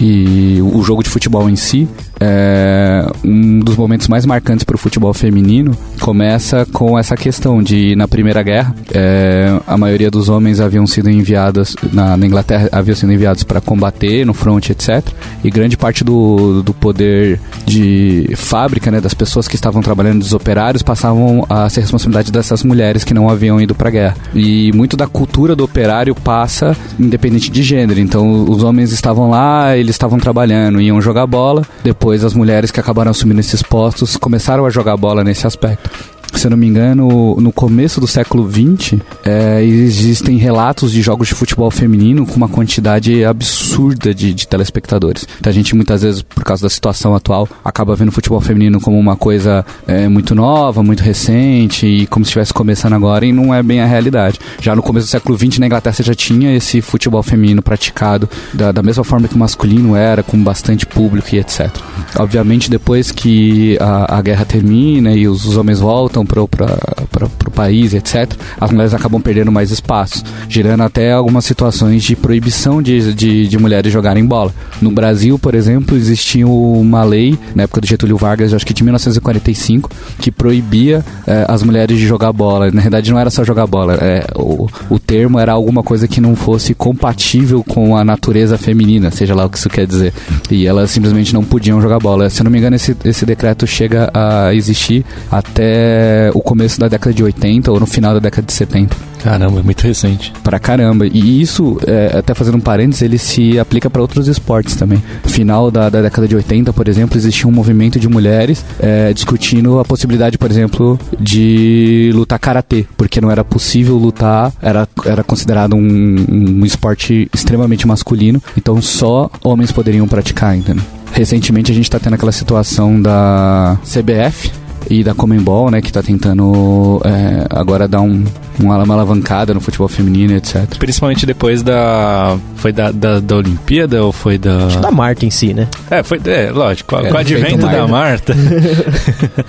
[0.00, 1.88] e o jogo de futebol em si,
[2.20, 7.94] é, um dos momentos mais marcantes para o futebol feminino começa com essa questão de
[7.96, 12.96] na Primeira Guerra é, a maioria dos homens haviam sido enviados na, na Inglaterra haviam
[12.96, 15.06] sido enviados para combater no front etc
[15.44, 20.32] e grande parte do, do poder de fábrica né, das pessoas que estavam trabalhando dos
[20.32, 24.16] operários passavam a ser responsabilidade dessas mulheres que não haviam ido para a guerra.
[24.34, 28.00] E muito da cultura do operário passa independente de gênero.
[28.00, 32.80] Então os homens estavam lá eles estavam trabalhando iam jogar bola depois as mulheres que
[32.80, 37.36] acabaram assumindo esses postos começaram a jogar bola nesse aspecto se eu não me engano,
[37.40, 42.48] no começo do século XX, é, existem relatos de jogos de futebol feminino com uma
[42.48, 45.26] quantidade absurda de, de telespectadores.
[45.38, 48.80] Então a gente muitas vezes, por causa da situação atual, acaba vendo o futebol feminino
[48.80, 53.32] como uma coisa é, muito nova, muito recente e como se estivesse começando agora e
[53.32, 54.38] não é bem a realidade.
[54.60, 58.28] Já no começo do século XX, na Inglaterra, você já tinha esse futebol feminino praticado
[58.52, 61.68] da, da mesma forma que o masculino era, com bastante público e etc.
[62.16, 67.94] Obviamente, depois que a, a guerra termina e os, os homens voltam para o país,
[67.94, 73.48] etc., as mulheres acabam perdendo mais espaço, gerando até algumas situações de proibição de, de,
[73.48, 74.52] de mulheres jogarem bola.
[74.80, 78.84] No Brasil, por exemplo, existia uma lei, na época do Getúlio Vargas, acho que de
[78.84, 82.70] 1945, que proibia eh, as mulheres de jogar bola.
[82.70, 86.20] Na verdade, não era só jogar bola, é, o, o termo era alguma coisa que
[86.20, 90.12] não fosse compatível com a natureza feminina, seja lá o que isso quer dizer.
[90.50, 92.28] E elas simplesmente não podiam jogar bola.
[92.30, 96.88] Se eu não me engano, esse, esse decreto chega a existir até o começo da
[96.88, 99.08] década de 80 ou no final da década de 70.
[99.18, 100.32] Caramba, é muito recente.
[100.42, 101.06] Pra caramba.
[101.06, 105.02] E isso, é, até fazendo um parênteses, ele se aplica para outros esportes também.
[105.24, 109.12] No final da, da, década de 80, por exemplo, existia um movimento de mulheres é,
[109.12, 115.24] discutindo a possibilidade, por exemplo, de lutar karatê, porque não era possível lutar, era, era
[115.24, 120.84] considerado um, um esporte extremamente masculino, então só homens poderiam praticar, entendeu?
[121.12, 124.50] Recentemente a gente está tendo aquela situação da CBF,
[124.90, 128.24] e da Comembol, né, que está tentando é, agora dar um,
[128.58, 130.66] uma, alavancada no futebol feminino, etc.
[130.78, 132.36] Principalmente depois da.
[132.56, 134.66] Foi da, da, da Olimpíada ou foi da.
[134.66, 135.68] Acho da Marta em si, né?
[135.90, 136.20] É, foi.
[136.24, 136.96] É, lógico.
[136.96, 138.34] É, com o advento da Marta.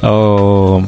[0.02, 0.82] o,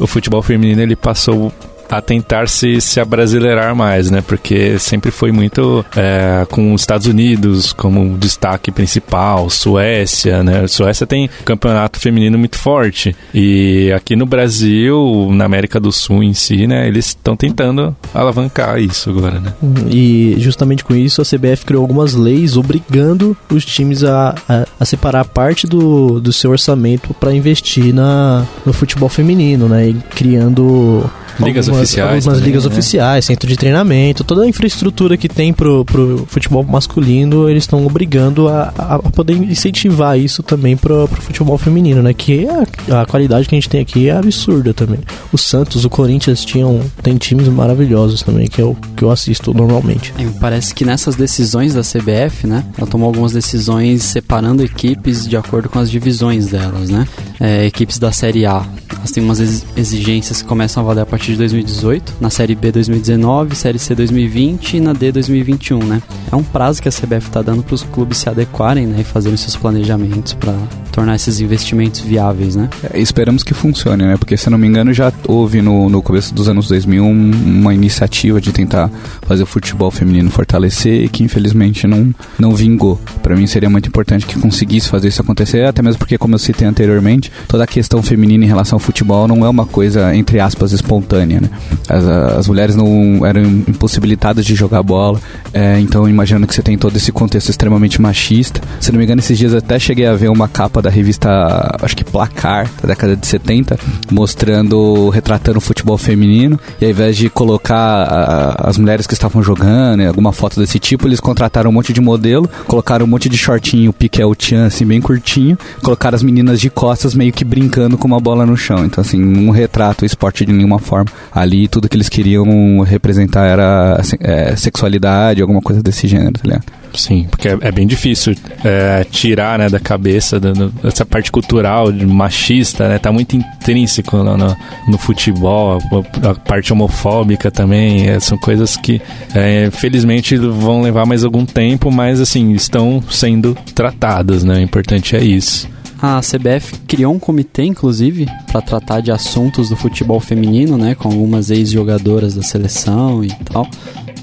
[0.00, 1.52] o futebol feminino ele passou
[1.88, 4.22] a tentar se, se abrasileirar mais, né?
[4.26, 10.66] Porque sempre foi muito é, com os Estados Unidos como destaque principal, Suécia, né?
[10.66, 16.34] Suécia tem campeonato feminino muito forte e aqui no Brasil, na América do Sul em
[16.34, 16.86] si, né?
[16.88, 19.52] Eles estão tentando alavancar isso agora, né?
[19.90, 24.84] E justamente com isso a CBF criou algumas leis obrigando os times a, a, a
[24.84, 29.88] separar parte do, do seu orçamento para investir na, no futebol feminino, né?
[29.88, 31.04] E criando
[31.40, 32.08] Ligas oficiais.
[32.08, 32.70] Algumas também, ligas né?
[32.70, 37.86] oficiais, centro de treinamento, toda a infraestrutura que tem pro, pro futebol masculino, eles estão
[37.86, 42.12] obrigando a, a, poder incentivar isso também pro, pro futebol feminino, né?
[42.12, 45.00] Que a, a qualidade que a gente tem aqui é absurda também.
[45.32, 50.12] O Santos, o Corinthians tinham tem times maravilhosos também, que eu, que eu assisto normalmente.
[50.18, 52.64] É, parece que nessas decisões da CBF, né?
[52.76, 57.06] Ela tomou algumas decisões separando equipes de acordo com as divisões delas, né?
[57.40, 58.64] É, equipes da Série A,
[58.96, 59.40] elas têm umas
[59.76, 63.94] exigências que começam a valer a partir de 2018, na Série B 2019, Série C
[63.94, 66.02] 2020 e na D 2021, né?
[66.30, 69.04] É um prazo que a CBF está dando para os clubes se adequarem, né, e
[69.04, 70.54] fazerem seus planejamentos para
[70.92, 72.68] tornar esses investimentos viáveis, né?
[72.92, 74.16] É, esperamos que funcione, né?
[74.16, 77.74] Porque se não me engano já houve no, no começo dos anos 2000 um, uma
[77.74, 78.90] iniciativa de tentar
[79.22, 83.00] fazer o futebol feminino fortalecer e que infelizmente não não vingou.
[83.22, 86.38] Para mim seria muito importante que conseguisse fazer isso acontecer, até mesmo porque como eu
[86.38, 90.38] citei anteriormente, toda a questão feminina em relação ao futebol não é uma coisa entre
[90.38, 91.50] aspas espontânea, né?
[91.88, 95.20] As, as mulheres não eram impossibilitadas de jogar bola,
[95.52, 98.60] é, então imaginando que você tem todo esse contexto extremamente machista.
[98.80, 101.96] Se não me engano, esses dias até cheguei a ver uma capa da revista, acho
[101.96, 103.78] que Placar, da década de 70,
[104.10, 109.42] mostrando, retratando o futebol feminino, e ao invés de colocar a, as mulheres que estavam
[109.42, 113.28] jogando, né, alguma foto desse tipo, eles contrataram um monte de modelo, colocaram um monte
[113.28, 117.44] de shortinho, pique El Chan, assim, bem curtinho, colocaram as meninas de costas meio que
[117.44, 118.84] brincando com uma bola no chão.
[118.84, 121.10] Então, assim, não retrata o esporte de nenhuma forma.
[121.44, 126.40] Ali, tudo que eles queriam representar era assim, é, sexualidade, alguma coisa desse gênero, tá
[126.44, 126.64] ligado?
[126.94, 131.30] Sim, porque é, é bem difícil é, tirar né, da cabeça da, no, essa parte
[131.30, 132.98] cultural de machista, né?
[132.98, 134.56] Tá muito intrínseco no, no,
[134.88, 138.08] no futebol, a, a, parte homofóbica também.
[138.08, 139.02] É, são coisas que,
[139.34, 144.54] é, felizmente, vão levar mais algum tempo, mas assim, estão sendo tratadas, né?
[144.54, 145.68] O importante é isso.
[146.06, 151.08] A CBF criou um comitê, inclusive, para tratar de assuntos do futebol feminino, né, com
[151.08, 153.66] algumas ex-jogadoras da seleção e tal.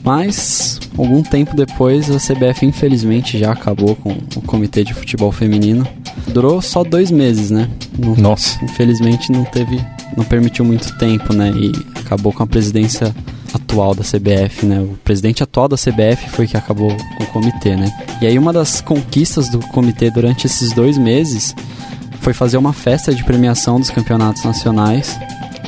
[0.03, 5.87] Mas, algum tempo depois, a CBF infelizmente já acabou com o Comitê de Futebol Feminino.
[6.27, 7.69] Durou só dois meses, né?
[7.97, 8.63] Não, Nossa.
[8.63, 9.79] Infelizmente não teve.
[10.17, 11.51] não permitiu muito tempo, né?
[11.51, 13.13] E acabou com a presidência
[13.53, 14.79] atual da CBF, né?
[14.81, 17.91] O presidente atual da CBF foi que acabou com o comitê, né?
[18.21, 21.55] E aí uma das conquistas do comitê durante esses dois meses
[22.21, 25.19] foi fazer uma festa de premiação dos campeonatos nacionais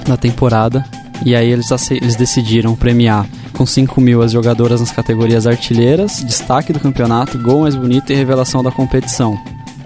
[0.06, 0.86] da temporada.
[1.26, 6.74] E aí eles, eles decidiram premiar com 5 mil as jogadoras nas categorias artilheiras, destaque
[6.74, 9.38] do campeonato, gol mais bonito e revelação da competição.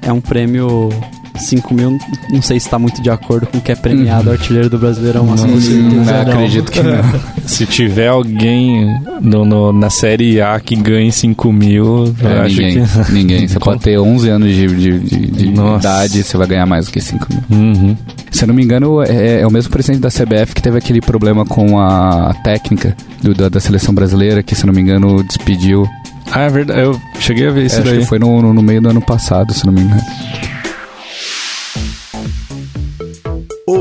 [0.01, 0.89] É um prêmio
[1.37, 1.97] 5 mil,
[2.29, 4.33] não sei se está muito de acordo com o que é premiado uhum.
[4.33, 5.95] artilheiro do Brasileirão masculino.
[5.97, 7.01] Não, não, acredito que não.
[7.45, 12.81] se tiver alguém no, no, na Série A que ganhe 5 mil, é, eu ninguém,
[12.81, 13.11] acho que...
[13.11, 13.47] Ninguém.
[13.47, 16.85] Você pode ter 11 anos de, de, de, de idade e você vai ganhar mais
[16.85, 17.43] do que 5 mil.
[17.59, 17.95] Uhum.
[18.31, 21.01] Se eu não me engano, é, é, o mesmo presidente da CBF que teve aquele
[21.01, 25.23] problema com a técnica do, da, da seleção brasileira, que se eu não me engano
[25.23, 25.87] despediu.
[26.31, 26.81] Ah, é verdade.
[26.81, 27.91] Eu cheguei a ver isso é, daí.
[27.93, 30.01] Acho que foi no, no, no meio do ano passado, se não me engano.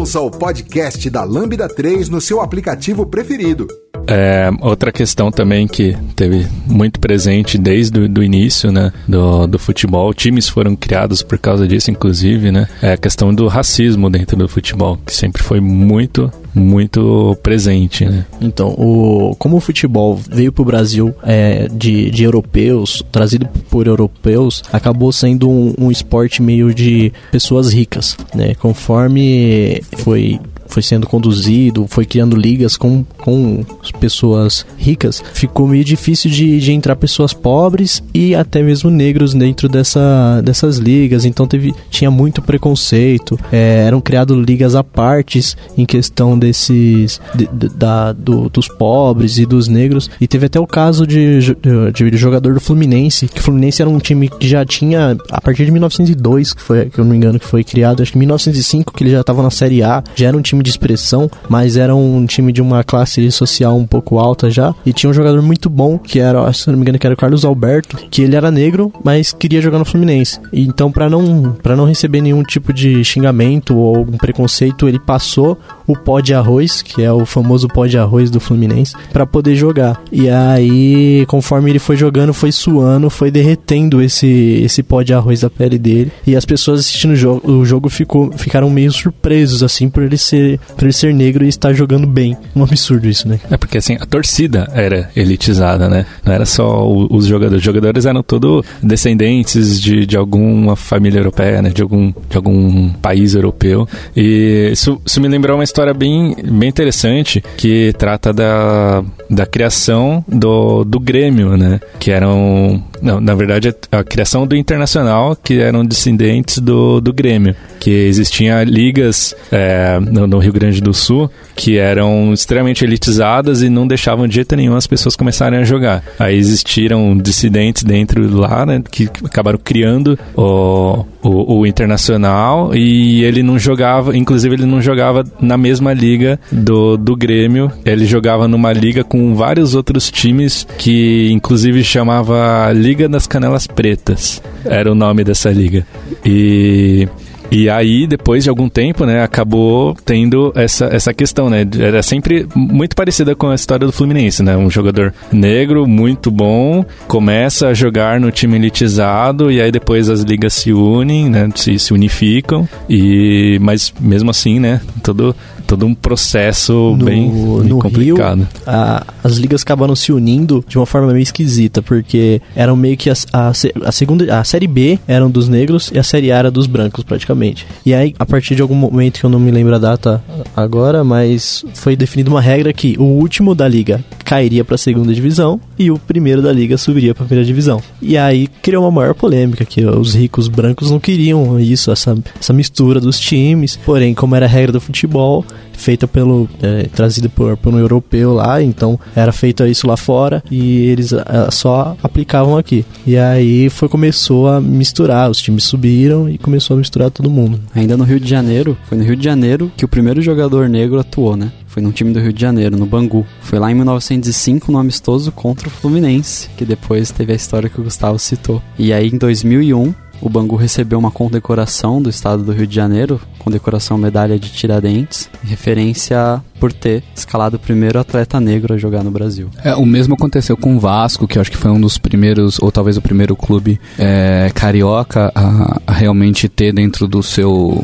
[0.06, 3.66] Ouça o podcast da Lambda 3 no seu aplicativo preferido.
[4.06, 10.14] É, outra questão também que teve muito presente desde o início né, do, do futebol,
[10.14, 14.48] times foram criados por causa disso, inclusive, né, é a questão do racismo dentro do
[14.48, 18.06] futebol, que sempre foi muito, muito presente.
[18.06, 18.24] Né?
[18.40, 23.86] Então, o, como o futebol veio para o Brasil é, de, de europeus, trazido por
[23.86, 28.54] europeus, acabou sendo um, um esporte meio de pessoas ricas, né?
[28.54, 33.64] Conforme foi foi sendo conduzido, foi criando ligas com, com
[34.00, 39.68] pessoas ricas, ficou meio difícil de, de entrar pessoas pobres e até mesmo negros dentro
[39.68, 41.24] dessa, dessas ligas.
[41.24, 47.46] Então teve, tinha muito preconceito, é, eram criadas ligas à partes em questão desses de,
[47.46, 50.10] de, da, do, dos pobres e dos negros.
[50.20, 53.90] E teve até o caso de, de, de, jogador do Fluminense, que o Fluminense era
[53.90, 57.16] um time que já tinha, a partir de 1902, que foi, que eu não me
[57.16, 60.28] engano, que foi criado, acho que 1905 que ele já estava na Série A, já
[60.28, 63.86] era um time time de expressão, mas era um time de uma classe social um
[63.86, 64.74] pouco alta já.
[64.84, 67.18] E tinha um jogador muito bom, que era, se não me engano, que era o
[67.18, 70.40] Carlos Alberto, que ele era negro, mas queria jogar no Fluminense.
[70.52, 74.98] E então, para não, pra não receber nenhum tipo de xingamento ou algum preconceito, ele
[74.98, 79.26] passou o pó de arroz, que é o famoso pó de arroz do Fluminense, para
[79.26, 80.02] poder jogar.
[80.10, 84.26] E aí, conforme ele foi jogando, foi suando, foi derretendo esse,
[84.62, 86.12] esse pó de arroz da pele dele.
[86.26, 90.16] E as pessoas assistindo o jogo, o jogo ficou, ficaram meio surpresos, assim, por ele
[90.16, 90.45] ser,
[90.76, 92.36] por ele ser negro e estar jogando bem.
[92.54, 93.40] Um absurdo isso, né?
[93.50, 96.04] É porque, assim, a torcida era elitizada, né?
[96.24, 97.60] Não era só os jogadores.
[97.60, 101.70] Os jogadores eram todos descendentes de, de alguma família europeia, né?
[101.70, 103.88] De algum, de algum país europeu.
[104.14, 109.46] E isso, isso me lembrou uma história história bem, bem interessante que trata da, da
[109.46, 111.80] criação do, do Grêmio, né?
[111.98, 112.82] Que eram.
[113.02, 117.54] Não, na verdade, a criação do Internacional, que eram descendentes do, do Grêmio.
[117.78, 123.70] Que existiam ligas é, no, no, Rio Grande do Sul que eram extremamente elitizadas e
[123.70, 126.04] não deixavam de jeito nenhum as pessoas começarem a jogar.
[126.18, 128.82] Aí existiram dissidentes dentro lá, né?
[128.90, 135.24] Que acabaram criando o, o, o Internacional e ele não jogava, inclusive ele não jogava
[135.40, 137.72] na mesma liga do, do Grêmio.
[137.84, 144.42] Ele jogava numa liga com vários outros times que, inclusive, chamava Liga das Canelas Pretas.
[144.64, 145.86] Era o nome dessa liga.
[146.24, 147.08] E
[147.50, 151.66] e aí, depois de algum tempo, né, acabou tendo essa, essa questão, né?
[151.78, 154.56] Era sempre muito parecida com a história do Fluminense, né?
[154.56, 160.22] Um jogador negro, muito bom, começa a jogar no time elitizado e aí depois as
[160.22, 161.48] ligas se unem, né?
[161.54, 163.58] Se, se unificam e...
[163.60, 164.80] Mas mesmo assim, né?
[165.02, 165.34] Todo
[165.66, 168.38] todo um processo no, bem, no complicado.
[168.38, 172.96] Rio, a, as ligas acabaram se unindo de uma forma meio esquisita, porque eram meio
[172.96, 176.36] que a, a, a, segunda, a série B eram dos negros e a série A
[176.36, 177.35] era dos brancos, praticamente.
[177.84, 180.22] E aí, a partir de algum momento que eu não me lembro a data
[180.56, 185.14] agora, mas foi definida uma regra que o último da liga cairia para a segunda
[185.14, 187.80] divisão e o primeiro da liga subiria para a primeira divisão.
[188.02, 192.52] E aí criou uma maior polêmica que os ricos brancos não queriam isso, essa, essa
[192.52, 193.78] mistura dos times.
[193.86, 198.32] Porém, como era a regra do futebol, feita pelo é, trazida por, por um europeu
[198.34, 202.84] lá, então era feito isso lá fora e eles é, só aplicavam aqui.
[203.06, 207.60] E aí foi começou a misturar, os times subiram e começou a misturar todo mundo.
[207.74, 210.98] Ainda no Rio de Janeiro, foi no Rio de Janeiro que o primeiro jogador negro
[210.98, 211.52] atuou, né?
[211.76, 213.26] Foi num time do Rio de Janeiro, no Bangu.
[213.42, 217.78] Foi lá em 1905 no amistoso contra o Fluminense, que depois teve a história que
[217.78, 218.62] o Gustavo citou.
[218.78, 223.20] E aí em 2001 o Bangu recebeu uma condecoração do estado do Rio de Janeiro,
[223.38, 229.02] condecoração medalha de Tiradentes, em referência por ter escalado o primeiro atleta negro a jogar
[229.02, 229.48] no Brasil.
[229.62, 232.58] É, o mesmo aconteceu com o Vasco, que eu acho que foi um dos primeiros,
[232.60, 237.82] ou talvez o primeiro clube é, carioca a, a, realmente ter dentro do seu,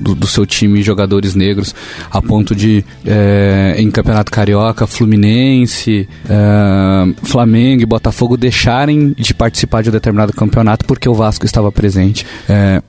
[0.00, 1.74] do, do, seu time jogadores negros,
[2.10, 9.82] a ponto de, é, em Campeonato Carioca, Fluminense, é, Flamengo e Botafogo deixarem de participar
[9.82, 12.26] de um determinado campeonato porque o Vasco estava presente.
[12.48, 12.82] É,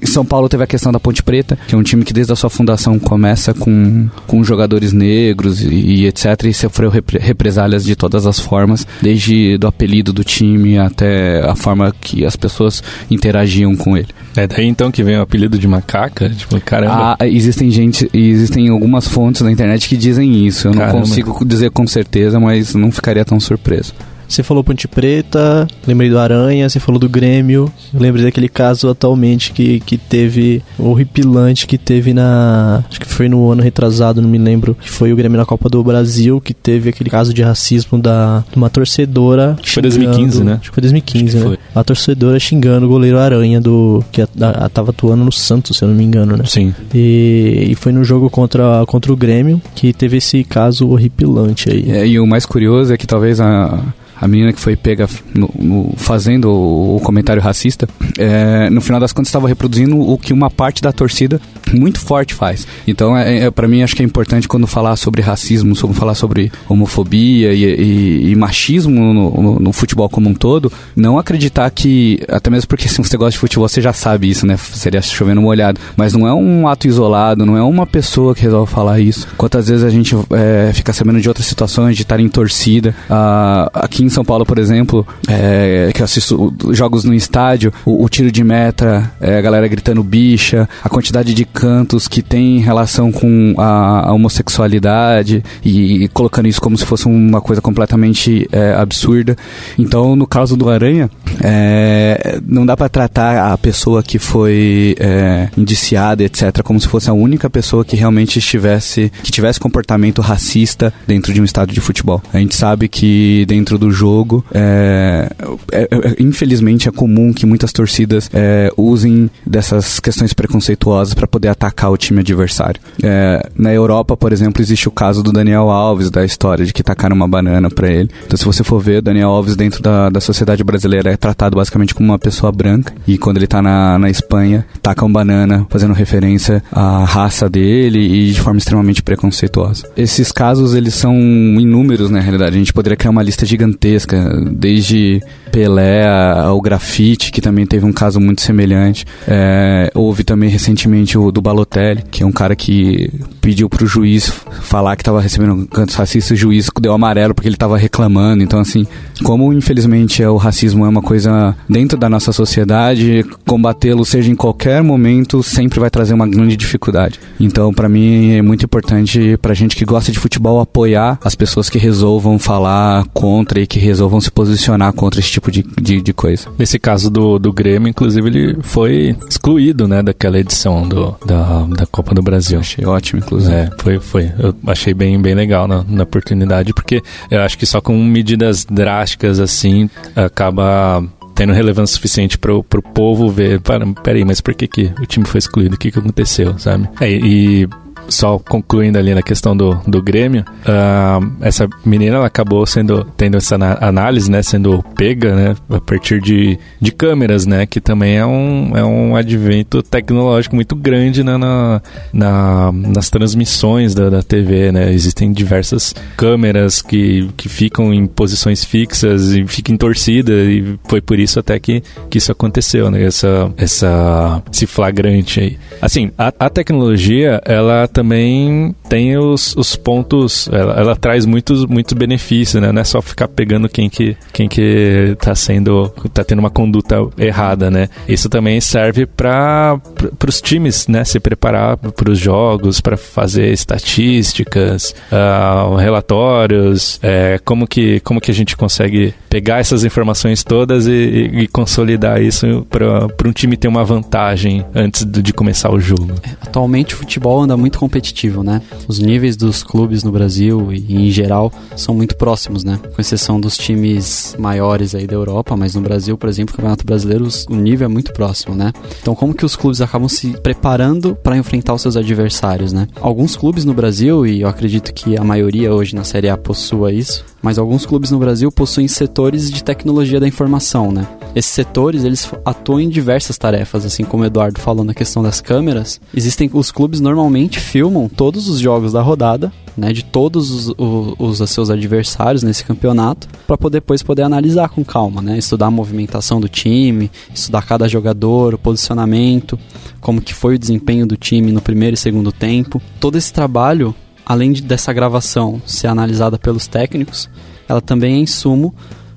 [0.00, 2.32] em São Paulo teve a questão da Ponte Preta, que é um time que desde
[2.32, 6.44] a sua fundação começa com, com jogadores negros e, e etc.
[6.44, 11.54] E sofreu repre, represálias de todas as formas, desde do apelido do time até a
[11.54, 14.08] forma que as pessoas interagiam com ele.
[14.36, 16.28] É daí então que vem o apelido de macaca?
[16.28, 17.16] Tipo, caramba.
[17.18, 20.68] Ah, existem gente, existem algumas fontes na internet que dizem isso.
[20.68, 21.00] Eu não caramba.
[21.00, 23.94] consigo dizer com certeza, mas não ficaria tão surpreso.
[24.34, 29.52] Você falou Ponte Preta, lembrei do Aranha, você falou do Grêmio, lembrei daquele caso atualmente
[29.52, 32.82] que, que teve, horripilante que teve na.
[32.90, 35.68] Acho que foi no ano retrasado, não me lembro, que foi o Grêmio na Copa
[35.68, 39.56] do Brasil, que teve aquele caso de racismo da, de uma torcedora.
[39.64, 40.54] Foi 2015, né?
[40.54, 41.44] Acho que foi 2015, Acho que né?
[41.46, 41.58] foi.
[41.72, 44.02] Uma torcedora xingando o goleiro Aranha do.
[44.10, 46.42] que a, a, tava atuando no Santos, se eu não me engano, né?
[46.44, 46.74] Sim.
[46.92, 51.88] E, e foi no jogo contra, contra o Grêmio que teve esse caso horripilante aí.
[51.88, 53.80] É, e o mais curioso é que talvez a,
[54.20, 59.00] a menina que foi pega no- no- fazendo o, o comentário racista, é, no final
[59.00, 61.40] das contas estava reproduzindo o que uma parte da torcida
[61.74, 62.66] muito forte faz.
[62.86, 66.14] Então, é, é, para mim, acho que é importante quando falar sobre racismo, sobre falar
[66.14, 71.70] sobre homofobia e, e- e machismo no, no- no futebol como um todo, não acreditar
[71.70, 74.56] que, até mesmo porque se você gosta de futebol, você já sabe isso, né?
[74.56, 75.80] Seria chovendo molhado.
[75.96, 79.26] Mas não é um ato isolado, não é uma pessoa que resolve falar isso.
[79.36, 82.94] Quantas vezes a gente é, fica sabendo de outras situações, de estar em torcida.
[83.08, 88.04] Ah, aqui em São Paulo, por exemplo, é, que eu assisto jogos no estádio, o,
[88.04, 92.58] o tiro de meta, é, a galera gritando bicha, a quantidade de cantos que tem
[92.58, 98.74] relação com a, a homossexualidade e, colocando isso como se fosse uma coisa completamente é,
[98.74, 99.34] absurda.
[99.78, 101.08] Então, no caso do Aranha,
[101.42, 107.08] é, não dá pra tratar a pessoa que foi é, indiciada, etc., como se fosse
[107.08, 111.80] a única pessoa que realmente estivesse, que tivesse comportamento racista dentro de um estádio de
[111.80, 112.22] futebol.
[112.30, 115.30] A gente sabe que dentro do jogo, é,
[115.72, 121.53] é, é, infelizmente, é comum que muitas torcidas é, usem dessas questões preconceituosas para poder
[121.54, 122.80] atacar o time adversário.
[123.02, 126.82] É, na Europa, por exemplo, existe o caso do Daniel Alves, da história de que
[126.82, 128.10] tacaram uma banana para ele.
[128.26, 131.94] Então, se você for ver, Daniel Alves dentro da, da sociedade brasileira é tratado basicamente
[131.94, 132.92] como uma pessoa branca.
[133.06, 138.32] E quando ele tá na, na Espanha, tacam banana, fazendo referência à raça dele e
[138.32, 139.88] de forma extremamente preconceituosa.
[139.96, 142.56] Esses casos, eles são inúmeros, na realidade.
[142.56, 145.22] A gente poderia criar uma lista gigantesca, desde
[145.54, 149.06] Pelé ao grafite, que também teve um caso muito semelhante.
[149.28, 153.08] É, houve também recentemente o do Balotelli, que é um cara que
[153.40, 154.28] pediu pro juiz
[154.62, 158.42] falar que estava recebendo cantos racistas, o juiz deu amarelo porque ele estava reclamando.
[158.42, 158.84] Então, assim,
[159.22, 164.34] como infelizmente é, o racismo é uma coisa dentro da nossa sociedade, combatê-lo, seja em
[164.34, 167.20] qualquer momento, sempre vai trazer uma grande dificuldade.
[167.38, 171.70] Então, para mim, é muito importante pra gente que gosta de futebol apoiar as pessoas
[171.70, 176.12] que resolvam falar contra e que resolvam se posicionar contra esse tipo de, de, de
[176.12, 176.48] coisa.
[176.58, 181.86] Nesse caso do, do Grêmio, inclusive, ele foi excluído, né, daquela edição do, da, da
[181.86, 182.58] Copa do Brasil.
[182.58, 183.54] Achei ótimo, inclusive.
[183.54, 184.32] É, foi, foi.
[184.38, 188.64] Eu achei bem, bem legal na, na oportunidade, porque eu acho que só com medidas
[188.64, 189.03] drásticas
[189.40, 191.02] assim acaba
[191.34, 195.26] tendo relevância suficiente pro, pro povo ver, para, peraí, mas por que, que o time
[195.26, 195.74] foi excluído?
[195.74, 196.88] O que, que aconteceu, sabe?
[197.00, 197.68] É, e
[198.08, 203.36] só concluindo ali na questão do, do Grêmio, ah, essa menina ela acabou sendo tendo
[203.36, 208.26] essa análise, né, sendo pega, né, a partir de, de câmeras, né, que também é
[208.26, 211.82] um, é um advento tecnológico muito grande na, na,
[212.12, 218.64] na- nas transmissões da, da TV, né, existem diversas câmeras que, que ficam em posições
[218.64, 223.02] fixas e ficam em torcida e foi por isso até que, que isso aconteceu, né,
[223.04, 225.58] essa, essa, esse flagrante aí.
[225.80, 231.94] Assim, a, a tecnologia, ela também tem os, os pontos, ela, ela traz muitos, muitos
[231.94, 232.72] benefícios, né?
[232.72, 236.96] Não é só ficar pegando quem que, quem que tá sendo, tá tendo uma conduta
[237.16, 237.88] errada, né?
[238.08, 239.80] Isso também serve para
[240.26, 241.04] os times, né?
[241.04, 248.32] Se preparar para os jogos, para fazer estatísticas, ah, relatórios, é, como, que, como que
[248.32, 253.56] a gente consegue pegar essas informações todas e, e- e consolidar isso para um time
[253.56, 256.12] ter uma vantagem antes de de começar o jogo.
[256.40, 258.62] Atualmente o futebol anda muito competitivo, né?
[258.86, 262.78] Os níveis dos clubes no Brasil e em geral são muito próximos, né?
[262.94, 266.84] Com exceção dos times maiores aí da Europa, mas no Brasil, por exemplo, o Campeonato
[266.86, 268.70] Brasileiro, o nível é muito próximo, né?
[269.02, 272.86] Então como que os clubes acabam se preparando para enfrentar os seus adversários, né?
[273.00, 276.92] Alguns clubes no Brasil, e eu acredito que a maioria hoje na Série A possua
[276.92, 281.06] isso, mas alguns clubes no Brasil possuem setores de tecnologia da informação, né?
[281.36, 285.42] Esses setores, eles atuam em diversas tarefas, assim como o Eduardo falou na questão das
[285.42, 286.00] câmeras.
[286.16, 291.16] Existem os clubes normalmente filmam todos os jogos da rodada, né, de todos os, o-
[291.18, 295.36] os, seus adversários nesse campeonato, para poder depois poder analisar com calma, né?
[295.36, 299.58] Estudar a movimentação do time, estudar cada jogador, o posicionamento,
[300.00, 302.80] como que foi o desempenho do time no primeiro e segundo tempo.
[303.00, 303.92] Todo esse trabalho,
[304.24, 307.28] além de, dessa gravação ser analisada pelos técnicos,
[307.68, 308.74] ela também é insumo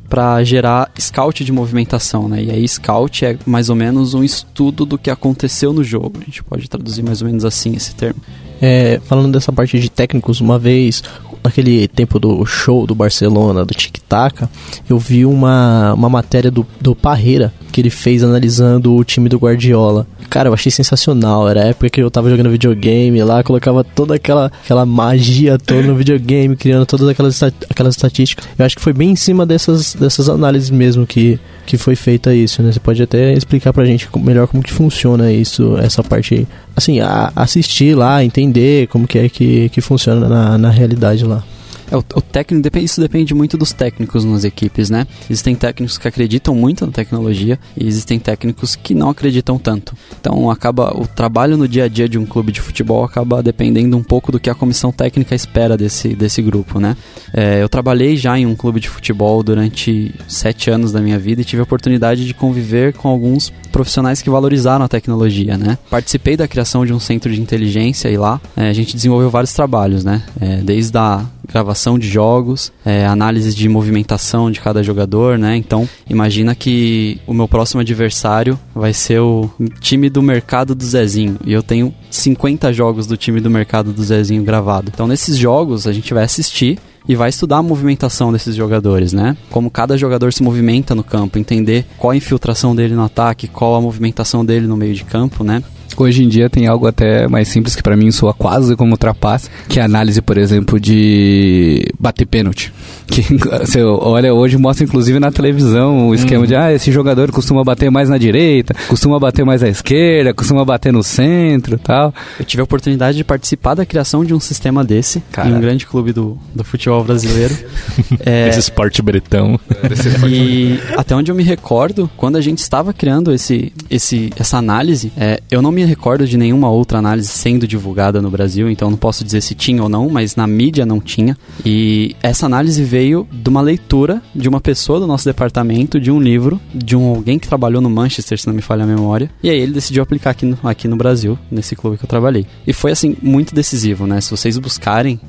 [0.09, 2.43] para gerar scout de movimentação, né?
[2.43, 6.13] E aí scout é mais ou menos um estudo do que aconteceu no jogo.
[6.21, 8.21] A gente pode traduzir mais ou menos assim esse termo.
[8.61, 11.03] É, falando dessa parte de técnicos, uma vez
[11.43, 14.47] naquele tempo do show do Barcelona, do Tic Tac,
[14.89, 19.37] eu vi uma, uma matéria do, do Parreira que ele fez analisando o time do
[19.37, 20.07] Guardiola.
[20.29, 21.47] Cara, eu achei sensacional.
[21.47, 25.83] Era a época que eu tava jogando videogame lá, colocava toda aquela, aquela magia toda
[25.83, 28.47] no videogame, criando todas aquelas, aquelas estatísticas.
[28.57, 32.33] Eu acho que foi bem em cima dessas, dessas análises mesmo que, que foi feita
[32.33, 32.71] isso, né?
[32.71, 37.31] Você pode até explicar pra gente melhor como que funciona isso, essa parte, assim, a,
[37.35, 41.43] assistir lá, entender como que é que, que funciona na, na realidade lá.
[41.91, 45.07] É, o, o técnico, isso depende muito dos técnicos nas equipes, né?
[45.29, 49.95] Existem técnicos que acreditam muito na tecnologia e existem técnicos que não acreditam tanto.
[50.19, 53.97] Então acaba o trabalho no dia a dia de um clube de futebol acaba dependendo
[53.97, 56.95] um pouco do que a comissão técnica espera desse, desse grupo, né?
[57.33, 61.41] É, eu trabalhei já em um clube de futebol durante sete anos da minha vida
[61.41, 65.77] e tive a oportunidade de conviver com alguns profissionais que valorizaram a tecnologia, né?
[65.89, 69.53] Participei da criação de um centro de inteligência e lá é, a gente desenvolveu vários
[69.53, 70.23] trabalhos, né?
[70.39, 75.55] É, desde a gravação de jogos, é, análise de movimentação de cada jogador, né?
[75.55, 81.37] Então, imagina que o meu próximo adversário vai ser o time do mercado do Zezinho
[81.45, 84.91] e eu tenho 50 jogos do time do mercado do Zezinho gravado.
[84.93, 86.77] Então, nesses jogos a gente vai assistir
[87.07, 89.37] e vai estudar a movimentação desses jogadores, né?
[89.49, 93.75] Como cada jogador se movimenta no campo, entender qual a infiltração dele no ataque, qual
[93.75, 95.63] a movimentação dele no meio de campo, né?
[95.97, 99.49] Hoje em dia tem algo até mais simples que para mim soa quase como trapaça,
[99.67, 102.71] que é a análise, por exemplo, de bater pênalti.
[103.07, 107.63] Que você olha hoje, mostra inclusive na televisão o esquema de ah, esse jogador costuma
[107.63, 112.13] bater mais na direita, costuma bater mais à esquerda, costuma bater no centro tal.
[112.37, 115.87] Eu tive a oportunidade de participar da criação de um sistema desse em um grande
[115.87, 117.57] clube do, do futebol brasileiro.
[118.25, 119.57] é, esse esporte bretão.
[120.27, 125.13] e até onde eu me recordo, quando a gente estava criando esse, esse, essa análise,
[125.17, 128.97] é, eu não me recordo de nenhuma outra análise sendo divulgada no Brasil, então não
[128.97, 131.37] posso dizer se tinha ou não, mas na mídia não tinha.
[131.65, 136.19] E essa análise veio de uma leitura de uma pessoa do nosso departamento, de um
[136.19, 139.29] livro, de um alguém que trabalhou no Manchester, se não me falha a memória.
[139.41, 142.45] E aí ele decidiu aplicar aqui no, aqui no Brasil, nesse clube que eu trabalhei.
[142.65, 144.21] E foi assim, muito decisivo, né?
[144.21, 145.19] Se vocês buscarem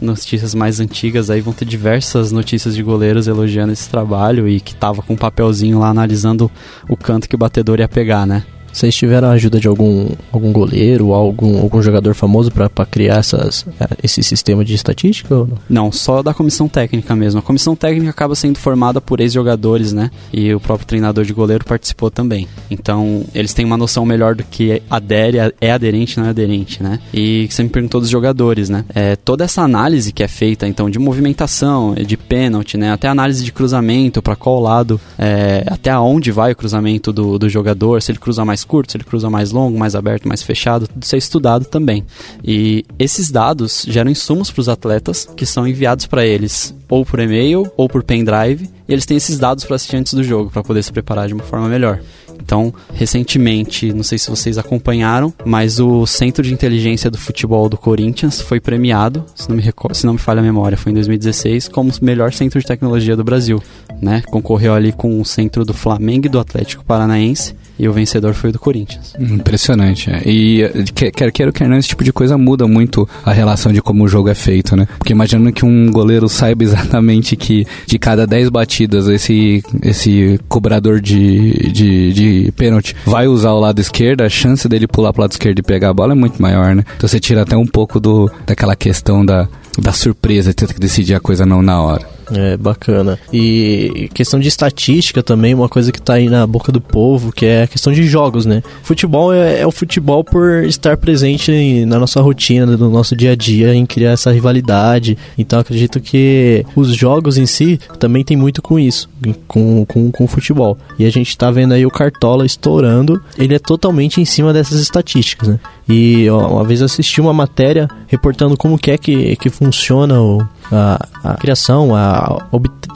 [0.00, 4.74] notícias mais antigas aí vão ter diversas notícias de goleiros elogiando esse trabalho e que
[4.74, 6.50] tava com um papelzinho lá analisando
[6.88, 8.44] o canto que o batedor ia pegar, né?
[8.76, 13.64] Vocês tiveram a ajuda de algum, algum goleiro algum, algum jogador famoso para criar essas,
[13.80, 15.34] é, esse sistema de estatística?
[15.34, 15.56] Ou não?
[15.68, 17.40] não, só da comissão técnica mesmo.
[17.40, 20.10] A comissão técnica acaba sendo formada por ex-jogadores, né?
[20.30, 22.46] E o próprio treinador de goleiro participou também.
[22.70, 27.00] Então, eles têm uma noção melhor do que adere, é aderente, não é aderente, né?
[27.14, 28.84] E você me perguntou dos jogadores, né?
[28.94, 32.92] É, toda essa análise que é feita, então, de movimentação, de pênalti, né?
[32.92, 37.48] Até análise de cruzamento, para qual lado, é, até aonde vai o cruzamento do, do
[37.48, 40.86] jogador, se ele cruza mais curto, se ele cruza mais longo, mais aberto, mais fechado,
[40.86, 42.04] tudo isso é estudado também.
[42.44, 47.20] E esses dados geram insumos para os atletas que são enviados para eles ou por
[47.20, 50.62] e-mail ou por pendrive, e eles têm esses dados para assistir antes do jogo, para
[50.62, 52.00] poder se preparar de uma forma melhor.
[52.40, 57.76] Então, recentemente, não sei se vocês acompanharam, mas o Centro de Inteligência do Futebol do
[57.76, 59.62] Corinthians foi premiado, se não me,
[59.92, 63.16] se não me falha a memória, foi em 2016, como o melhor centro de tecnologia
[63.16, 63.62] do Brasil.
[64.00, 64.22] Né?
[64.26, 68.50] Concorreu ali com o centro do Flamengo e do Atlético Paranaense e o vencedor foi
[68.50, 69.14] o do Corinthians.
[69.18, 70.10] Impressionante.
[70.10, 70.22] É.
[70.26, 70.62] E
[70.94, 74.08] quer queira quer não, esse tipo de coisa muda muito a relação de como o
[74.08, 74.86] jogo é feito, né?
[74.98, 81.00] Porque imaginando que um goleiro saiba exatamente que de cada 10 batidas esse, esse cobrador
[81.00, 85.32] de, de, de pênalti vai usar o lado esquerdo, a chance dele pular pro lado
[85.32, 86.84] esquerdo e pegar a bola é muito maior, né?
[86.96, 89.48] Então você tira até um pouco do, daquela questão da,
[89.78, 92.15] da surpresa, de ter que decidir a coisa não na hora.
[92.32, 93.18] É, bacana.
[93.32, 97.46] E questão de estatística também, uma coisa que tá aí na boca do povo, que
[97.46, 98.62] é a questão de jogos, né?
[98.82, 103.36] Futebol é, é o futebol por estar presente na nossa rotina, no nosso dia a
[103.36, 105.16] dia, em criar essa rivalidade.
[105.38, 109.08] Então acredito que os jogos em si também tem muito com isso,
[109.46, 110.76] com, com, com o futebol.
[110.98, 114.80] E a gente tá vendo aí o Cartola estourando, ele é totalmente em cima dessas
[114.80, 115.60] estatísticas, né?
[115.88, 120.42] E ó, uma vez assisti uma matéria reportando como que é que, que funciona o,
[120.70, 122.42] a, a criação, a,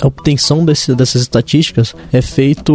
[0.02, 2.74] obtenção desse, dessas estatísticas é feito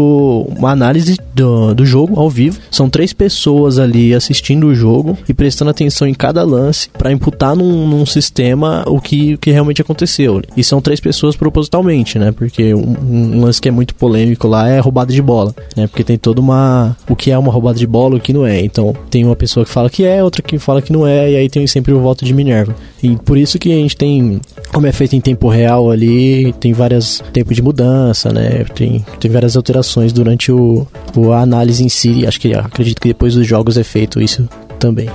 [0.57, 2.59] uma análise do, do jogo ao vivo.
[2.69, 7.55] São três pessoas ali assistindo o jogo e prestando atenção em cada lance para imputar
[7.55, 10.41] num, num, sistema o que, o que realmente aconteceu.
[10.55, 12.31] E são três pessoas propositalmente, né?
[12.31, 15.87] Porque um, um, lance que é muito polêmico lá é roubada de bola, né?
[15.87, 18.61] Porque tem toda uma o que é uma roubada de bola, o que não é.
[18.61, 21.35] Então tem uma pessoa que fala que é, outra que fala que não é, e
[21.35, 22.75] aí tem sempre o voto de Minerva.
[23.01, 24.41] E por isso que a gente tem,
[24.85, 28.63] como é feito em tempo real ali, tem vários tempos de mudança, né?
[28.75, 32.25] Tem, tem várias alterações durante o, o a análise em si.
[32.27, 34.47] Acho que acredito que depois dos jogos é feito isso
[34.79, 35.09] também.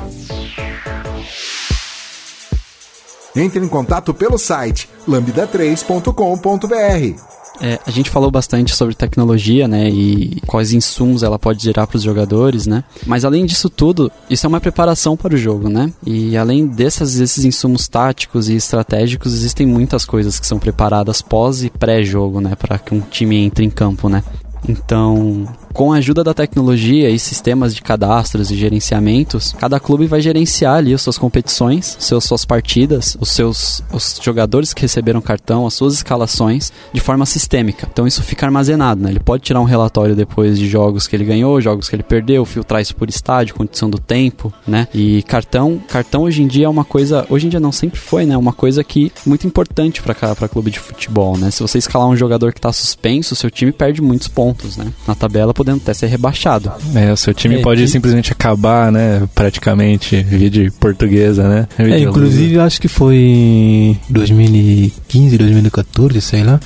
[3.34, 7.30] Entre em contato pelo site lambda3.com.br.
[7.62, 11.98] É, a gente falou bastante sobre tecnologia, né, e quais insumos ela pode gerar para
[11.98, 12.82] os jogadores, né?
[13.06, 15.92] Mas além disso tudo, isso é uma preparação para o jogo, né?
[16.06, 21.62] E além dessas, desses insumos táticos e estratégicos, existem muitas coisas que são preparadas pós
[21.62, 24.24] e pré-jogo, né, para que um time entre em campo, né?
[24.68, 30.20] Então, com a ajuda da tecnologia e sistemas de cadastros e gerenciamentos, cada clube vai
[30.20, 35.66] gerenciar ali as suas competições, seus, suas partidas, os seus os jogadores que receberam cartão,
[35.66, 37.88] as suas escalações de forma sistêmica.
[37.90, 39.10] Então isso fica armazenado, né?
[39.10, 42.44] Ele pode tirar um relatório depois de jogos que ele ganhou, jogos que ele perdeu,
[42.44, 44.88] filtrar isso por estádio, condição do tempo, né?
[44.92, 48.26] E cartão, cartão hoje em dia é uma coisa, hoje em dia não sempre foi,
[48.26, 48.36] né?
[48.36, 51.50] Uma coisa que muito importante para para clube de futebol, né?
[51.50, 54.86] Se você escalar um jogador que está suspenso, seu time perde muitos pontos, né?
[55.06, 56.72] Na tabela podendo até ser rebaixado.
[56.94, 59.28] É, o seu time é, pode simplesmente acabar, né?
[59.34, 61.68] Praticamente, de portuguesa, né?
[61.78, 66.60] É, inclusive, acho que foi 2015, 2014, sei lá.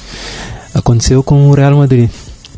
[0.74, 2.08] Aconteceu com o Real Madrid.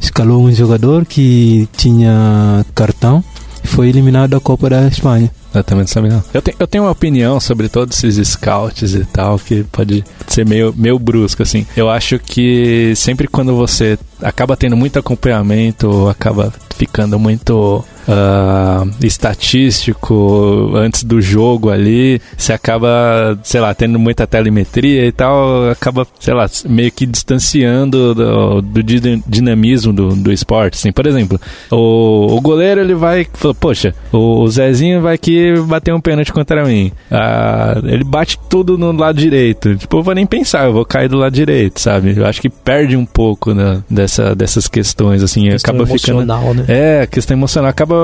[0.01, 3.23] Escalou um jogador que tinha cartão
[3.63, 5.31] e foi eliminado da Copa da Espanha.
[5.59, 6.25] Eu também não sabia não.
[6.33, 10.47] Eu, te, eu tenho uma opinião sobre todos esses scouts e tal, que pode ser
[10.47, 11.67] meio, meio brusco, assim.
[11.77, 20.73] Eu acho que sempre quando você acaba tendo muito acompanhamento, acaba ficando muito uh, estatístico
[20.75, 26.35] antes do jogo ali, você acaba, sei lá, tendo muita telemetria e tal, acaba, sei
[26.35, 30.75] lá, meio que distanciando do, do dinamismo do, do esporte.
[30.75, 31.41] Assim, por exemplo,
[31.71, 33.27] o, o goleiro ele vai,
[33.61, 36.93] poxa, o Zezinho vai aqui bater um pênalti contra mim.
[37.11, 39.77] Uh, ele bate tudo no lado direito.
[39.77, 42.15] Tipo, eu vou nem pensar, eu vou cair do lado direito, sabe?
[42.17, 46.25] Eu acho que perde um pouco né, dessa, dessas questões, assim, questão acaba ficando.
[46.55, 46.65] Né?
[46.69, 47.96] É, questão emocional acaba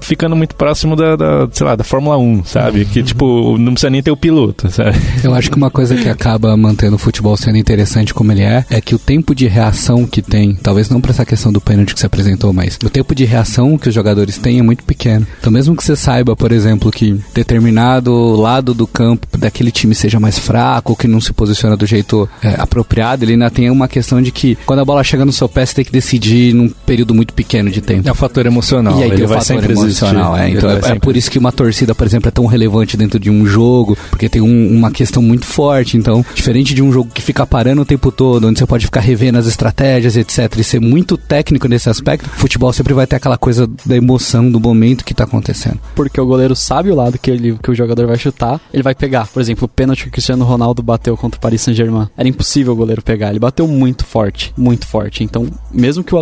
[0.00, 2.84] ficando muito próximo da, da sei lá, da Fórmula 1, sabe?
[2.84, 4.96] Que, tipo, não precisa nem ter o piloto, sabe?
[5.22, 8.64] Eu acho que uma coisa que acaba mantendo o futebol sendo interessante como ele é,
[8.70, 11.94] é que o tempo de reação que tem, talvez não para essa questão do pênalti
[11.94, 15.26] que você apresentou, mas o tempo de reação que os jogadores têm é muito pequeno.
[15.40, 20.20] Então, mesmo que você saiba, por exemplo, que determinado lado do campo daquele time seja
[20.20, 24.20] mais fraco, que não se posiciona do jeito é, apropriado, ele ainda tem uma questão
[24.20, 27.14] de que quando a bola chega no seu pé, você tem que decidir num período
[27.14, 28.08] muito pequeno de tempo.
[28.08, 28.98] É o fator emocional.
[28.98, 30.50] E aí ele vai sempre emocional, é.
[30.50, 33.30] Então é, é, por isso que uma torcida, por exemplo, é tão relevante dentro de
[33.30, 35.96] um jogo, porque tem um, uma questão muito forte.
[35.96, 39.00] Então, diferente de um jogo que fica parando o tempo todo, onde você pode ficar
[39.00, 43.38] revendo as estratégias, etc., e ser muito técnico nesse aspecto, futebol sempre vai ter aquela
[43.38, 45.78] coisa da emoção do momento que tá acontecendo.
[45.94, 48.94] Porque o goleiro sabe o lado que, ele, que o jogador vai chutar, ele vai
[48.94, 49.26] pegar.
[49.26, 52.08] Por exemplo, o pênalti que o Cristiano Ronaldo bateu contra o Paris Saint-Germain.
[52.16, 53.30] Era impossível o goleiro pegar.
[53.30, 55.24] Ele bateu muito forte, muito forte.
[55.24, 56.14] Então, mesmo que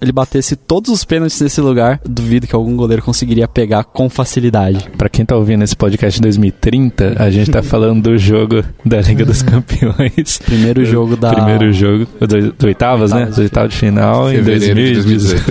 [0.00, 4.88] ele batesse todos os pênaltis nesse lugar, duvido que algum goleiro conseguiria pegar com facilidade.
[4.96, 9.00] Para quem tá ouvindo esse podcast de 2030, a gente tá falando do jogo da
[9.00, 10.38] Liga dos Campeões.
[10.44, 11.30] Primeiro jogo da.
[11.30, 13.26] Primeiro jogo do, do oitavas, né?
[13.26, 15.42] Do oitavo de final em 2018.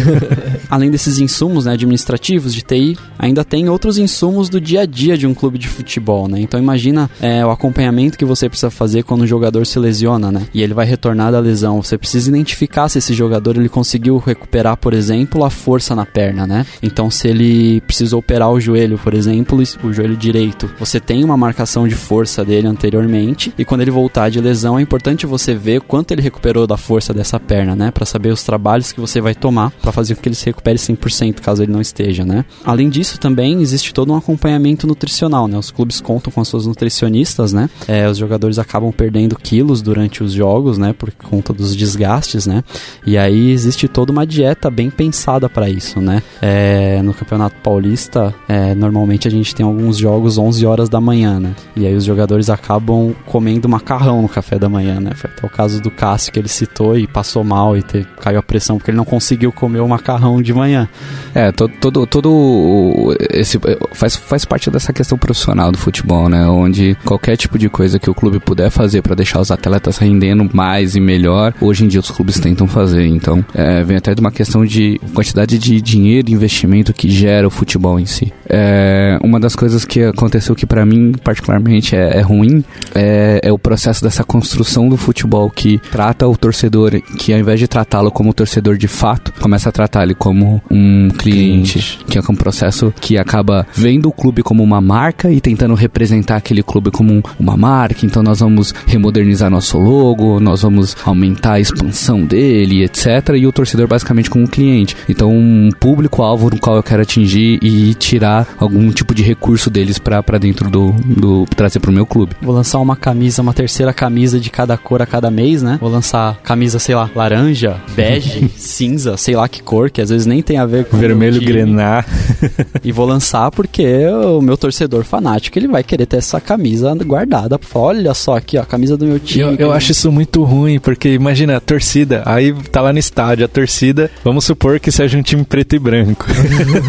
[0.70, 5.16] Além desses insumos né, administrativos de TI, ainda tem outros insumos do dia a dia
[5.16, 6.40] de um clube de futebol, né?
[6.40, 10.46] Então imagina é, o acompanhamento que você precisa fazer quando o jogador se lesiona, né?
[10.54, 11.82] E ele vai retornar da lesão.
[11.82, 16.19] Você precisa identificar se esse jogador ele conseguiu recuperar, por exemplo, a força na perna,
[16.46, 16.66] né?
[16.82, 21.36] Então se ele precisou operar o joelho, por exemplo, o joelho direito, você tem uma
[21.36, 25.80] marcação de força dele anteriormente e quando ele voltar de lesão é importante você ver
[25.80, 27.90] quanto ele recuperou da força dessa perna, né?
[27.90, 30.78] Para saber os trabalhos que você vai tomar para fazer com que ele se recupere
[30.78, 32.44] 100% caso ele não esteja, né?
[32.64, 35.58] Além disso, também existe todo um acompanhamento nutricional, né?
[35.58, 37.68] Os clubes contam com as suas nutricionistas, né?
[37.86, 40.92] É, os jogadores acabam perdendo quilos durante os jogos, né?
[40.92, 42.62] Por conta dos desgastes, né?
[43.06, 46.09] E aí existe toda uma dieta bem pensada para isso, né?
[46.40, 51.38] É, no Campeonato Paulista, é, normalmente a gente tem alguns jogos 11 horas da manhã,
[51.38, 51.54] né?
[51.76, 55.12] E aí os jogadores acabam comendo macarrão no café da manhã, né?
[55.14, 58.38] Foi até o caso do Cássio que ele citou e passou mal e teve, caiu
[58.38, 60.88] a pressão porque ele não conseguiu comer o macarrão de manhã.
[61.34, 63.58] É, todo, todo, todo esse
[63.92, 66.46] faz, faz parte dessa questão profissional do futebol, né?
[66.46, 70.48] Onde qualquer tipo de coisa que o clube puder fazer para deixar os atletas rendendo
[70.52, 73.06] mais e melhor, hoje em dia os clubes tentam fazer.
[73.06, 77.46] Então, é, vem até de uma questão de quantidade de dinheiro e investimento que gera
[77.46, 78.32] o futebol em si.
[78.48, 83.52] É, uma das coisas que aconteceu que para mim particularmente é, é ruim é, é,
[83.52, 88.10] o processo dessa construção do futebol que trata o torcedor, que ao invés de tratá-lo
[88.10, 92.34] como torcedor de fato, começa a tratar ele como um cliente, cliente, que é um
[92.34, 97.22] processo que acaba vendo o clube como uma marca e tentando representar aquele clube como
[97.38, 98.04] uma marca.
[98.04, 103.30] Então nós vamos remodernizar nosso logo, nós vamos aumentar a expansão dele, etc.
[103.36, 104.96] E o torcedor basicamente como um cliente.
[105.08, 110.38] Então, público-alvo no qual eu quero atingir e tirar algum tipo de recurso deles para
[110.38, 111.44] dentro do, do.
[111.56, 112.36] trazer pro meu clube.
[112.40, 115.78] Vou lançar uma camisa, uma terceira camisa de cada cor a cada mês, né?
[115.80, 120.26] Vou lançar camisa, sei lá, laranja, bege, cinza, sei lá que cor, que às vezes
[120.26, 120.96] nem tem a ver com.
[120.96, 122.04] Vermelho grená.
[122.84, 127.58] e vou lançar porque o meu torcedor fanático ele vai querer ter essa camisa guardada.
[127.74, 129.42] Olha só aqui, ó, a camisa do meu time.
[129.42, 133.44] Eu, eu acho isso muito ruim, porque imagina a torcida, aí tá lá no estádio,
[133.44, 136.26] a torcida, vamos supor que seja um time preto e branco.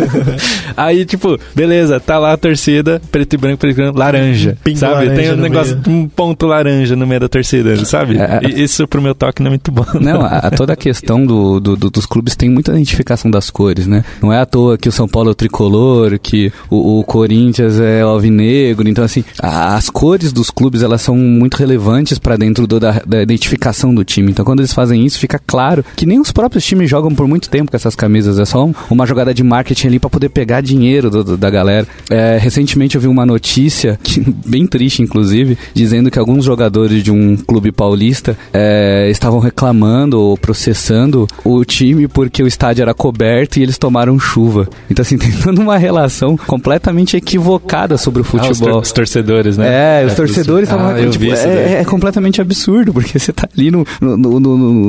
[0.76, 4.58] aí, tipo, beleza, tá lá a torcida, preto e branco, preto e branco, laranja.
[4.64, 5.06] Pingo sabe?
[5.08, 8.18] laranja Tem um negócio, um ponto laranja no meio da torcida, sabe?
[8.18, 8.50] É, é.
[8.50, 9.86] E isso pro meu toque não é muito bom.
[10.02, 13.50] Não, a, a toda a questão do, do- do- dos clubes tem muita identificação das
[13.50, 14.04] cores, né?
[14.22, 17.80] Não é à toa que o São Paulo é o tricolor, que o, o Corinthians
[17.80, 18.88] é o alvinegro.
[18.90, 23.02] Então, assim, a- as cores dos clubes, elas são muito relevantes para dentro do- da,
[23.06, 24.32] da identificação do time.
[24.32, 27.50] Então, quando eles fazem isso, fica claro que nem os próprios times jogam por muito
[27.50, 28.40] tempo com essas camisas.
[28.40, 31.50] É só um- uma jogada de marketing ali para poder pegar dinheiro do- do- da
[31.50, 31.88] galera.
[32.10, 37.12] É, recentemente eu vi uma notícia, que- bem triste inclusive, dizendo que alguns jogadores de
[37.12, 43.58] um clube paulista é, estavam reclamando ou processando o time porque o estádio era coberto
[43.60, 44.68] e eles tomaram chuva.
[44.90, 48.80] Então, assim, tem toda uma relação completamente equivocada sobre o Ah, os, futebol.
[48.82, 50.02] os torcedores, né?
[50.02, 50.98] É, os torcedores ah, estavam.
[50.98, 54.40] eu tipo, é, é completamente absurdo, porque você tá ali no, no, no,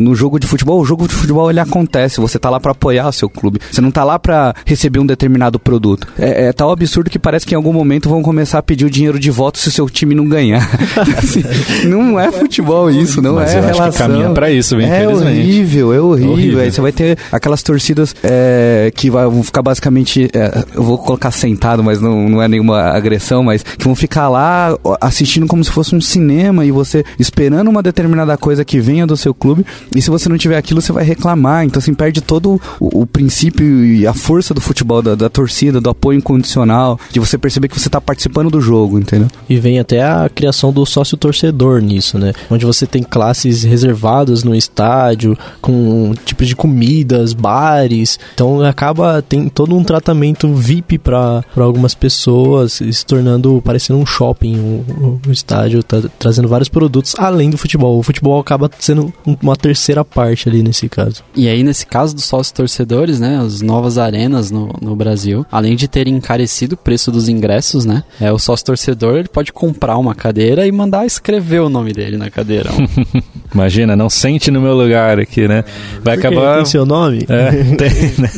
[0.01, 3.09] no- jogo de futebol, o jogo de futebol ele acontece, você tá lá pra apoiar
[3.09, 6.07] o seu clube, você não tá lá pra receber um determinado produto.
[6.19, 8.91] É, é tal absurdo que parece que em algum momento vão começar a pedir o
[8.91, 10.63] dinheiro de voto se o seu time não ganhar.
[11.19, 11.43] Assim,
[11.87, 14.07] não é futebol isso, não Mas é eu acho que relação.
[14.09, 15.41] caminha pra isso, É infelizmente.
[15.41, 16.33] horrível, é horrível.
[16.33, 16.61] Horrível.
[16.61, 20.31] Aí você vai ter aquelas torcidas é, que vão ficar basicamente.
[20.33, 24.29] é, eu vou colocar sentado, mas não, não é nenhuma agressão, mas que vão ficar
[24.29, 29.07] lá assistindo como se fosse um cinema e você esperando uma determinada coisa que venha
[29.07, 29.65] do seu clube.
[29.95, 31.65] E se você não tiver aquilo, você vai reclamar.
[31.65, 35.81] Então, assim, perde todo o, o princípio e a força do futebol, da, da torcida,
[35.81, 39.29] do apoio incondicional, de você perceber que você tá participando do jogo, entendeu?
[39.49, 42.33] E vem até a criação do sócio torcedor nisso, né?
[42.51, 48.19] Onde você tem classes reservadas no estádio, com tipos de comidas, bares.
[48.35, 54.57] Então acaba tem todo um tratamento VIP para algumas pessoas, se tornando parecendo um shopping,
[54.59, 57.99] o, o estádio tá trazendo vários produtos além do futebol.
[57.99, 61.23] O futebol acaba sendo um- uma terceira parte ali nesse caso.
[61.35, 65.77] E aí, nesse caso dos sócios torcedores, né, as novas arenas no, no Brasil, além
[65.77, 69.97] de terem encarecido o preço dos ingressos, né, é, o sócio torcedor ele pode comprar
[69.99, 72.71] uma cadeira e mandar escrever o nome dele na cadeira.
[73.55, 75.63] Imagina, não sente no meu lugar aqui, né?
[76.03, 76.57] Vai Porque acabar.
[76.57, 77.27] tem seu nome?
[77.29, 78.31] É, tem, né?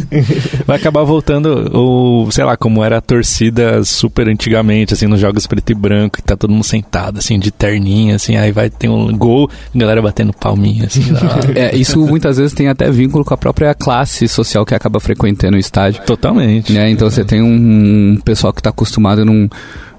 [0.67, 5.47] Vai acabar voltando o, sei lá, como era a torcida super antigamente, assim, nos jogos
[5.47, 8.89] preto e branco, que tá todo mundo sentado, assim, de terninha, assim, aí vai ter
[8.89, 11.05] um gol, a galera batendo palminha, assim.
[11.55, 15.57] É, isso muitas vezes tem até vínculo com a própria classe social que acaba frequentando
[15.57, 16.03] o estádio.
[16.05, 16.73] Totalmente.
[16.73, 16.91] né?
[16.91, 19.49] Então você tem um, um pessoal que está acostumado num,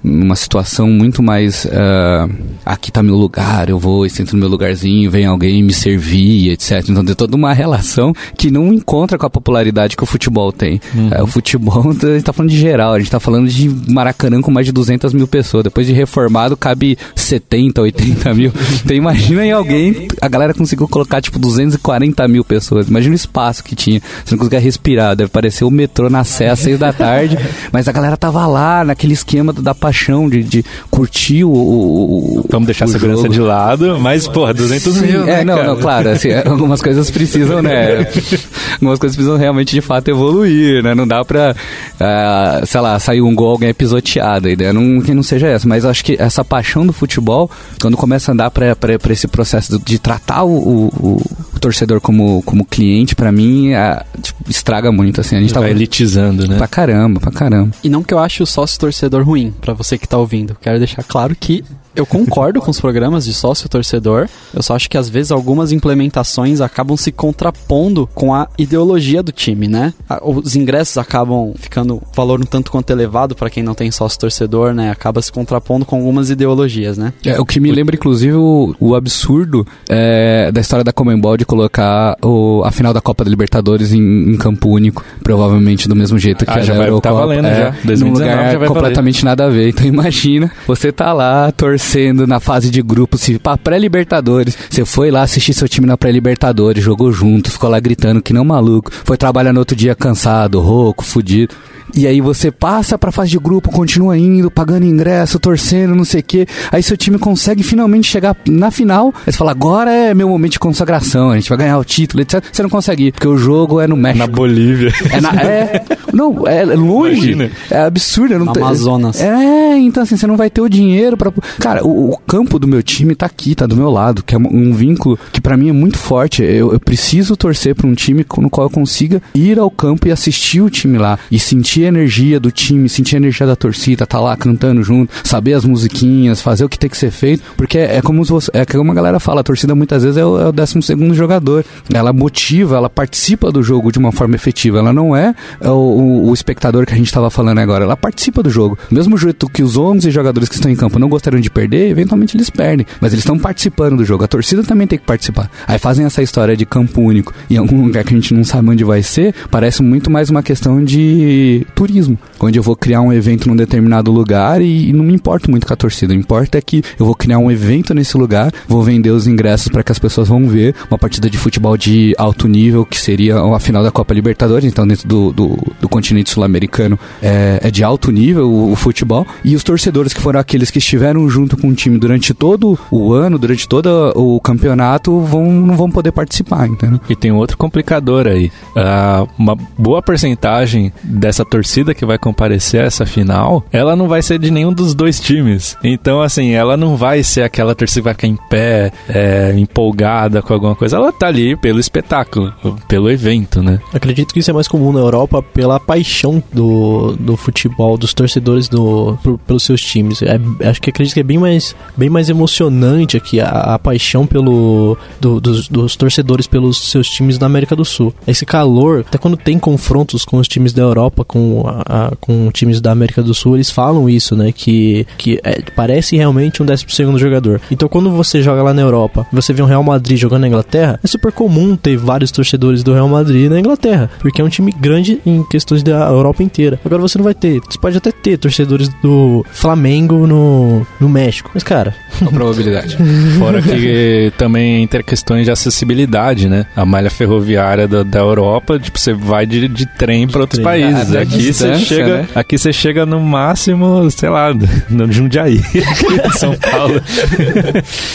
[0.02, 2.28] numa situação muito mais ah,
[2.64, 6.88] aqui tá meu lugar, eu vou, sento no meu lugarzinho, vem alguém me servir, etc.
[6.88, 10.80] Então tem toda uma relação que não encontra com a popularidade que o futebol tem.
[11.12, 14.40] É, o futebol, a gente tá falando de geral, a gente tá falando de Maracanã
[14.40, 15.64] com mais de 200 mil pessoas.
[15.64, 18.52] Depois de reformado, cabe 70, 80 mil.
[18.86, 22.88] Então imagina aí alguém, a galera conseguiu colocar tipo 240 mil pessoas.
[22.88, 24.00] Imagina o espaço que tinha.
[24.24, 27.36] Você não conseguia respirar, deve parecer o metrô na Sé às 6 da tarde.
[27.72, 29.95] Mas a galera tava lá, naquele esquema da paixão
[30.28, 33.34] de, de curtir o, o, o- Vamos deixar a segurança jogo.
[33.34, 35.68] de lado, mas, porra, 200 mil, né, É, não, cara?
[35.68, 38.06] não, claro, assim, algumas coisas precisam, né?
[38.74, 40.94] algumas coisas precisam realmente de fato evoluir, né?
[40.94, 41.54] Não dá pra,
[42.00, 44.48] ah, sei lá, sair um gol, alguém é pisoteado.
[44.48, 45.66] A ideia não, que não seja essa.
[45.68, 49.26] Mas acho que essa paixão do futebol, quando começa a andar pra, pra, pra esse
[49.26, 51.22] processo de, de tratar o, o-
[51.56, 55.36] o torcedor como, como cliente, pra mim, ah, tipo, estraga muito, assim.
[55.36, 55.70] A gente Vai tava.
[55.70, 56.56] elitizando, né?
[56.56, 57.72] Pra caramba, pra caramba.
[57.82, 60.56] E não que eu ache o sócio torcedor ruim, pra você que tá ouvindo.
[60.60, 61.64] Quero deixar claro que
[61.96, 64.28] eu concordo com os programas de sócio torcedor.
[64.54, 69.32] Eu só acho que às vezes algumas implementações acabam se contrapondo com a ideologia do
[69.32, 69.92] time, né?
[70.22, 74.18] Os ingressos acabam ficando um valor um tanto quanto elevado pra quem não tem sócio
[74.18, 74.90] torcedor, né?
[74.90, 77.12] Acaba se contrapondo com algumas ideologias, né?
[77.24, 81.44] É, o que me lembra, inclusive, o, o absurdo é, da história da Comembol de
[81.44, 84.00] colocar o, a final da Copa da Libertadores em,
[84.32, 87.14] em campo único, provavelmente do mesmo jeito que Ah, a já da vai- tá Eurocopa.
[87.26, 87.70] valendo é, já.
[87.70, 89.68] Num 2019 lugar já vai completamente nada a ver.
[89.70, 94.58] Então imagina, você tá lá torcendo torcendo na fase de grupo, se pra pré-libertadores.
[94.68, 98.44] Você foi lá assistir seu time na pré-libertadores, jogou junto, ficou lá gritando que não
[98.44, 101.54] maluco, foi trabalhar no outro dia cansado, rouco, fudido.
[101.94, 106.20] E aí você passa pra fase de grupo, continua indo, pagando ingresso, torcendo, não sei
[106.20, 106.46] o quê.
[106.70, 109.12] Aí seu time consegue finalmente chegar na final.
[109.26, 112.22] Aí você fala, agora é meu momento de consagração, a gente vai ganhar o título,
[112.22, 112.42] etc.
[112.52, 114.18] Você não consegue ir, porque o jogo é no México.
[114.18, 114.92] Na Bolívia.
[115.10, 117.32] É, na, é não, é longe.
[117.32, 117.50] Imagina.
[117.70, 118.38] É absurdo.
[118.38, 119.20] Não Amazonas.
[119.20, 121.32] É, então assim, você não vai ter o dinheiro pra.
[121.60, 124.38] Cara, o, o campo do meu time tá aqui, tá do meu lado, que é
[124.38, 126.42] um, um vínculo que pra mim é muito forte.
[126.42, 130.12] Eu, eu preciso torcer pra um time no qual eu consiga ir ao campo e
[130.12, 131.18] assistir o time lá.
[131.30, 135.12] E sentir a energia do time, sentir a energia da torcida, tá lá cantando junto,
[135.24, 137.42] saber as musiquinhas, fazer o que tem que ser feito.
[137.56, 140.40] Porque é como você, é como a galera fala, a torcida muitas vezes é o,
[140.40, 141.64] é o 12 segundo jogador.
[141.92, 144.78] Ela motiva, ela participa do jogo de uma forma efetiva.
[144.78, 147.84] Ela não é o, o- o espectador que a gente estava falando agora.
[147.84, 148.78] Ela participa do jogo.
[148.90, 152.36] Mesmo jeito que os 11 jogadores que estão em campo não gostariam de perder, eventualmente
[152.36, 152.86] eles perdem.
[153.00, 154.24] Mas eles estão participando do jogo.
[154.24, 155.50] A torcida também tem que participar.
[155.66, 158.70] Aí fazem essa história de campo único em algum lugar que a gente não sabe
[158.70, 159.34] onde vai ser.
[159.50, 162.18] Parece muito mais uma questão de turismo.
[162.40, 165.66] Onde eu vou criar um evento num determinado lugar e, e não me importo muito
[165.66, 166.12] com a torcida.
[166.14, 169.68] O importa é que eu vou criar um evento nesse lugar, vou vender os ingressos
[169.68, 173.38] para que as pessoas vão ver uma partida de futebol de alto nível, que seria
[173.38, 177.84] a final da Copa Libertadores, então dentro do, do, do continente sul-americano é, é de
[177.84, 179.26] alto nível o, o futebol.
[179.44, 183.12] E os torcedores que foram aqueles que estiveram junto com o time durante todo o
[183.12, 187.00] ano, durante todo o campeonato, vão, não vão poder participar, entendeu?
[187.08, 188.50] E tem outro complicador aí.
[188.74, 191.55] Ah, uma boa porcentagem dessa torcida
[191.94, 195.76] que vai comparecer a essa final, ela não vai ser de nenhum dos dois times.
[195.82, 200.42] Então, assim, ela não vai ser aquela torcida que vai ficar em pé, é, empolgada
[200.42, 200.96] com alguma coisa.
[200.96, 202.52] Ela tá ali pelo espetáculo,
[202.88, 203.78] pelo evento, né?
[203.92, 208.68] Acredito que isso é mais comum na Europa pela paixão do, do futebol, dos torcedores
[208.68, 210.22] do, por- pelos seus times.
[210.22, 210.38] É,
[210.68, 214.96] acho que acredito que é bem mais, bem mais emocionante aqui a, a paixão pelo,
[215.20, 218.12] do- dos, dos torcedores pelos seus times da América do Sul.
[218.26, 222.50] Esse calor, até quando tem confrontos com os times da Europa, com, a, a- com
[222.50, 224.52] times da América do Sul, eles falam isso, né?
[224.52, 227.60] Que, que é- parece realmente um 12 segundo jogador.
[227.70, 230.98] Então quando você joga lá na Europa, você vê um Real Madrid jogando na Inglaterra,
[231.02, 234.72] é super comum ter vários torcedores do Real Madrid na Inglaterra, porque é um time
[234.72, 236.78] grande em questões da Europa inteira.
[236.84, 241.50] Agora você não vai ter, você pode até ter torcedores do Flamengo no, no México,
[241.54, 242.96] mas cara, A probabilidade.
[243.38, 246.66] Fora que também tem questões de acessibilidade, né?
[246.74, 250.64] A malha ferroviária da, da Europa, tipo, você vai de, de trem para outros trem.
[250.64, 251.10] países.
[251.10, 252.28] Ah, da aqui você chega, né?
[252.34, 254.52] aqui você chega no máximo, sei lá,
[254.88, 255.60] no Jundiaí,
[256.36, 257.00] São Paulo.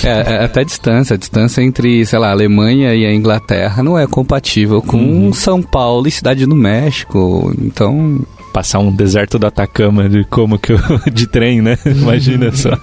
[0.04, 1.14] É, é até a distância.
[1.14, 5.62] A distância entre, sei lá, a Alemanha e a Inglaterra não é compatível com São
[5.62, 7.54] Paulo e Cidade do México.
[7.62, 8.20] Então,
[8.54, 10.80] Passar um deserto do Atacama de como que eu,
[11.12, 11.78] de trem, né?
[11.86, 12.72] Imagina só.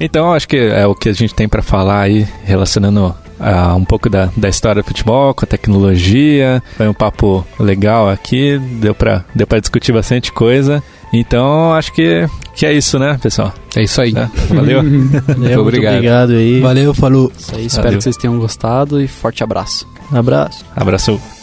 [0.00, 3.84] Então, acho que é o que a gente tem para falar aí relacionando ah, um
[3.84, 6.62] pouco da, da história do futebol com a tecnologia.
[6.76, 10.82] Foi um papo legal aqui, deu pra, deu pra discutir bastante coisa.
[11.12, 13.52] Então, acho que, que é isso, né, pessoal?
[13.76, 14.12] é isso aí.
[14.12, 14.30] Tá?
[14.48, 14.80] Valeu.
[14.80, 15.94] é, muito obrigado.
[15.94, 16.60] obrigado aí.
[16.60, 17.32] Valeu, falou.
[17.36, 17.98] Isso aí, espero Valeu.
[17.98, 19.86] que vocês tenham gostado e forte abraço.
[20.12, 20.64] Abraço.
[20.74, 21.39] Abraço.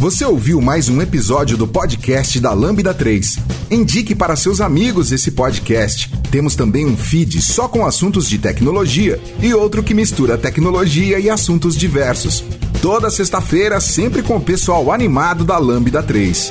[0.00, 3.36] Você ouviu mais um episódio do podcast da Lambda 3.
[3.70, 6.10] Indique para seus amigos esse podcast.
[6.30, 11.28] Temos também um feed só com assuntos de tecnologia e outro que mistura tecnologia e
[11.28, 12.42] assuntos diversos.
[12.80, 16.50] Toda sexta-feira, sempre com o pessoal animado da Lambda 3.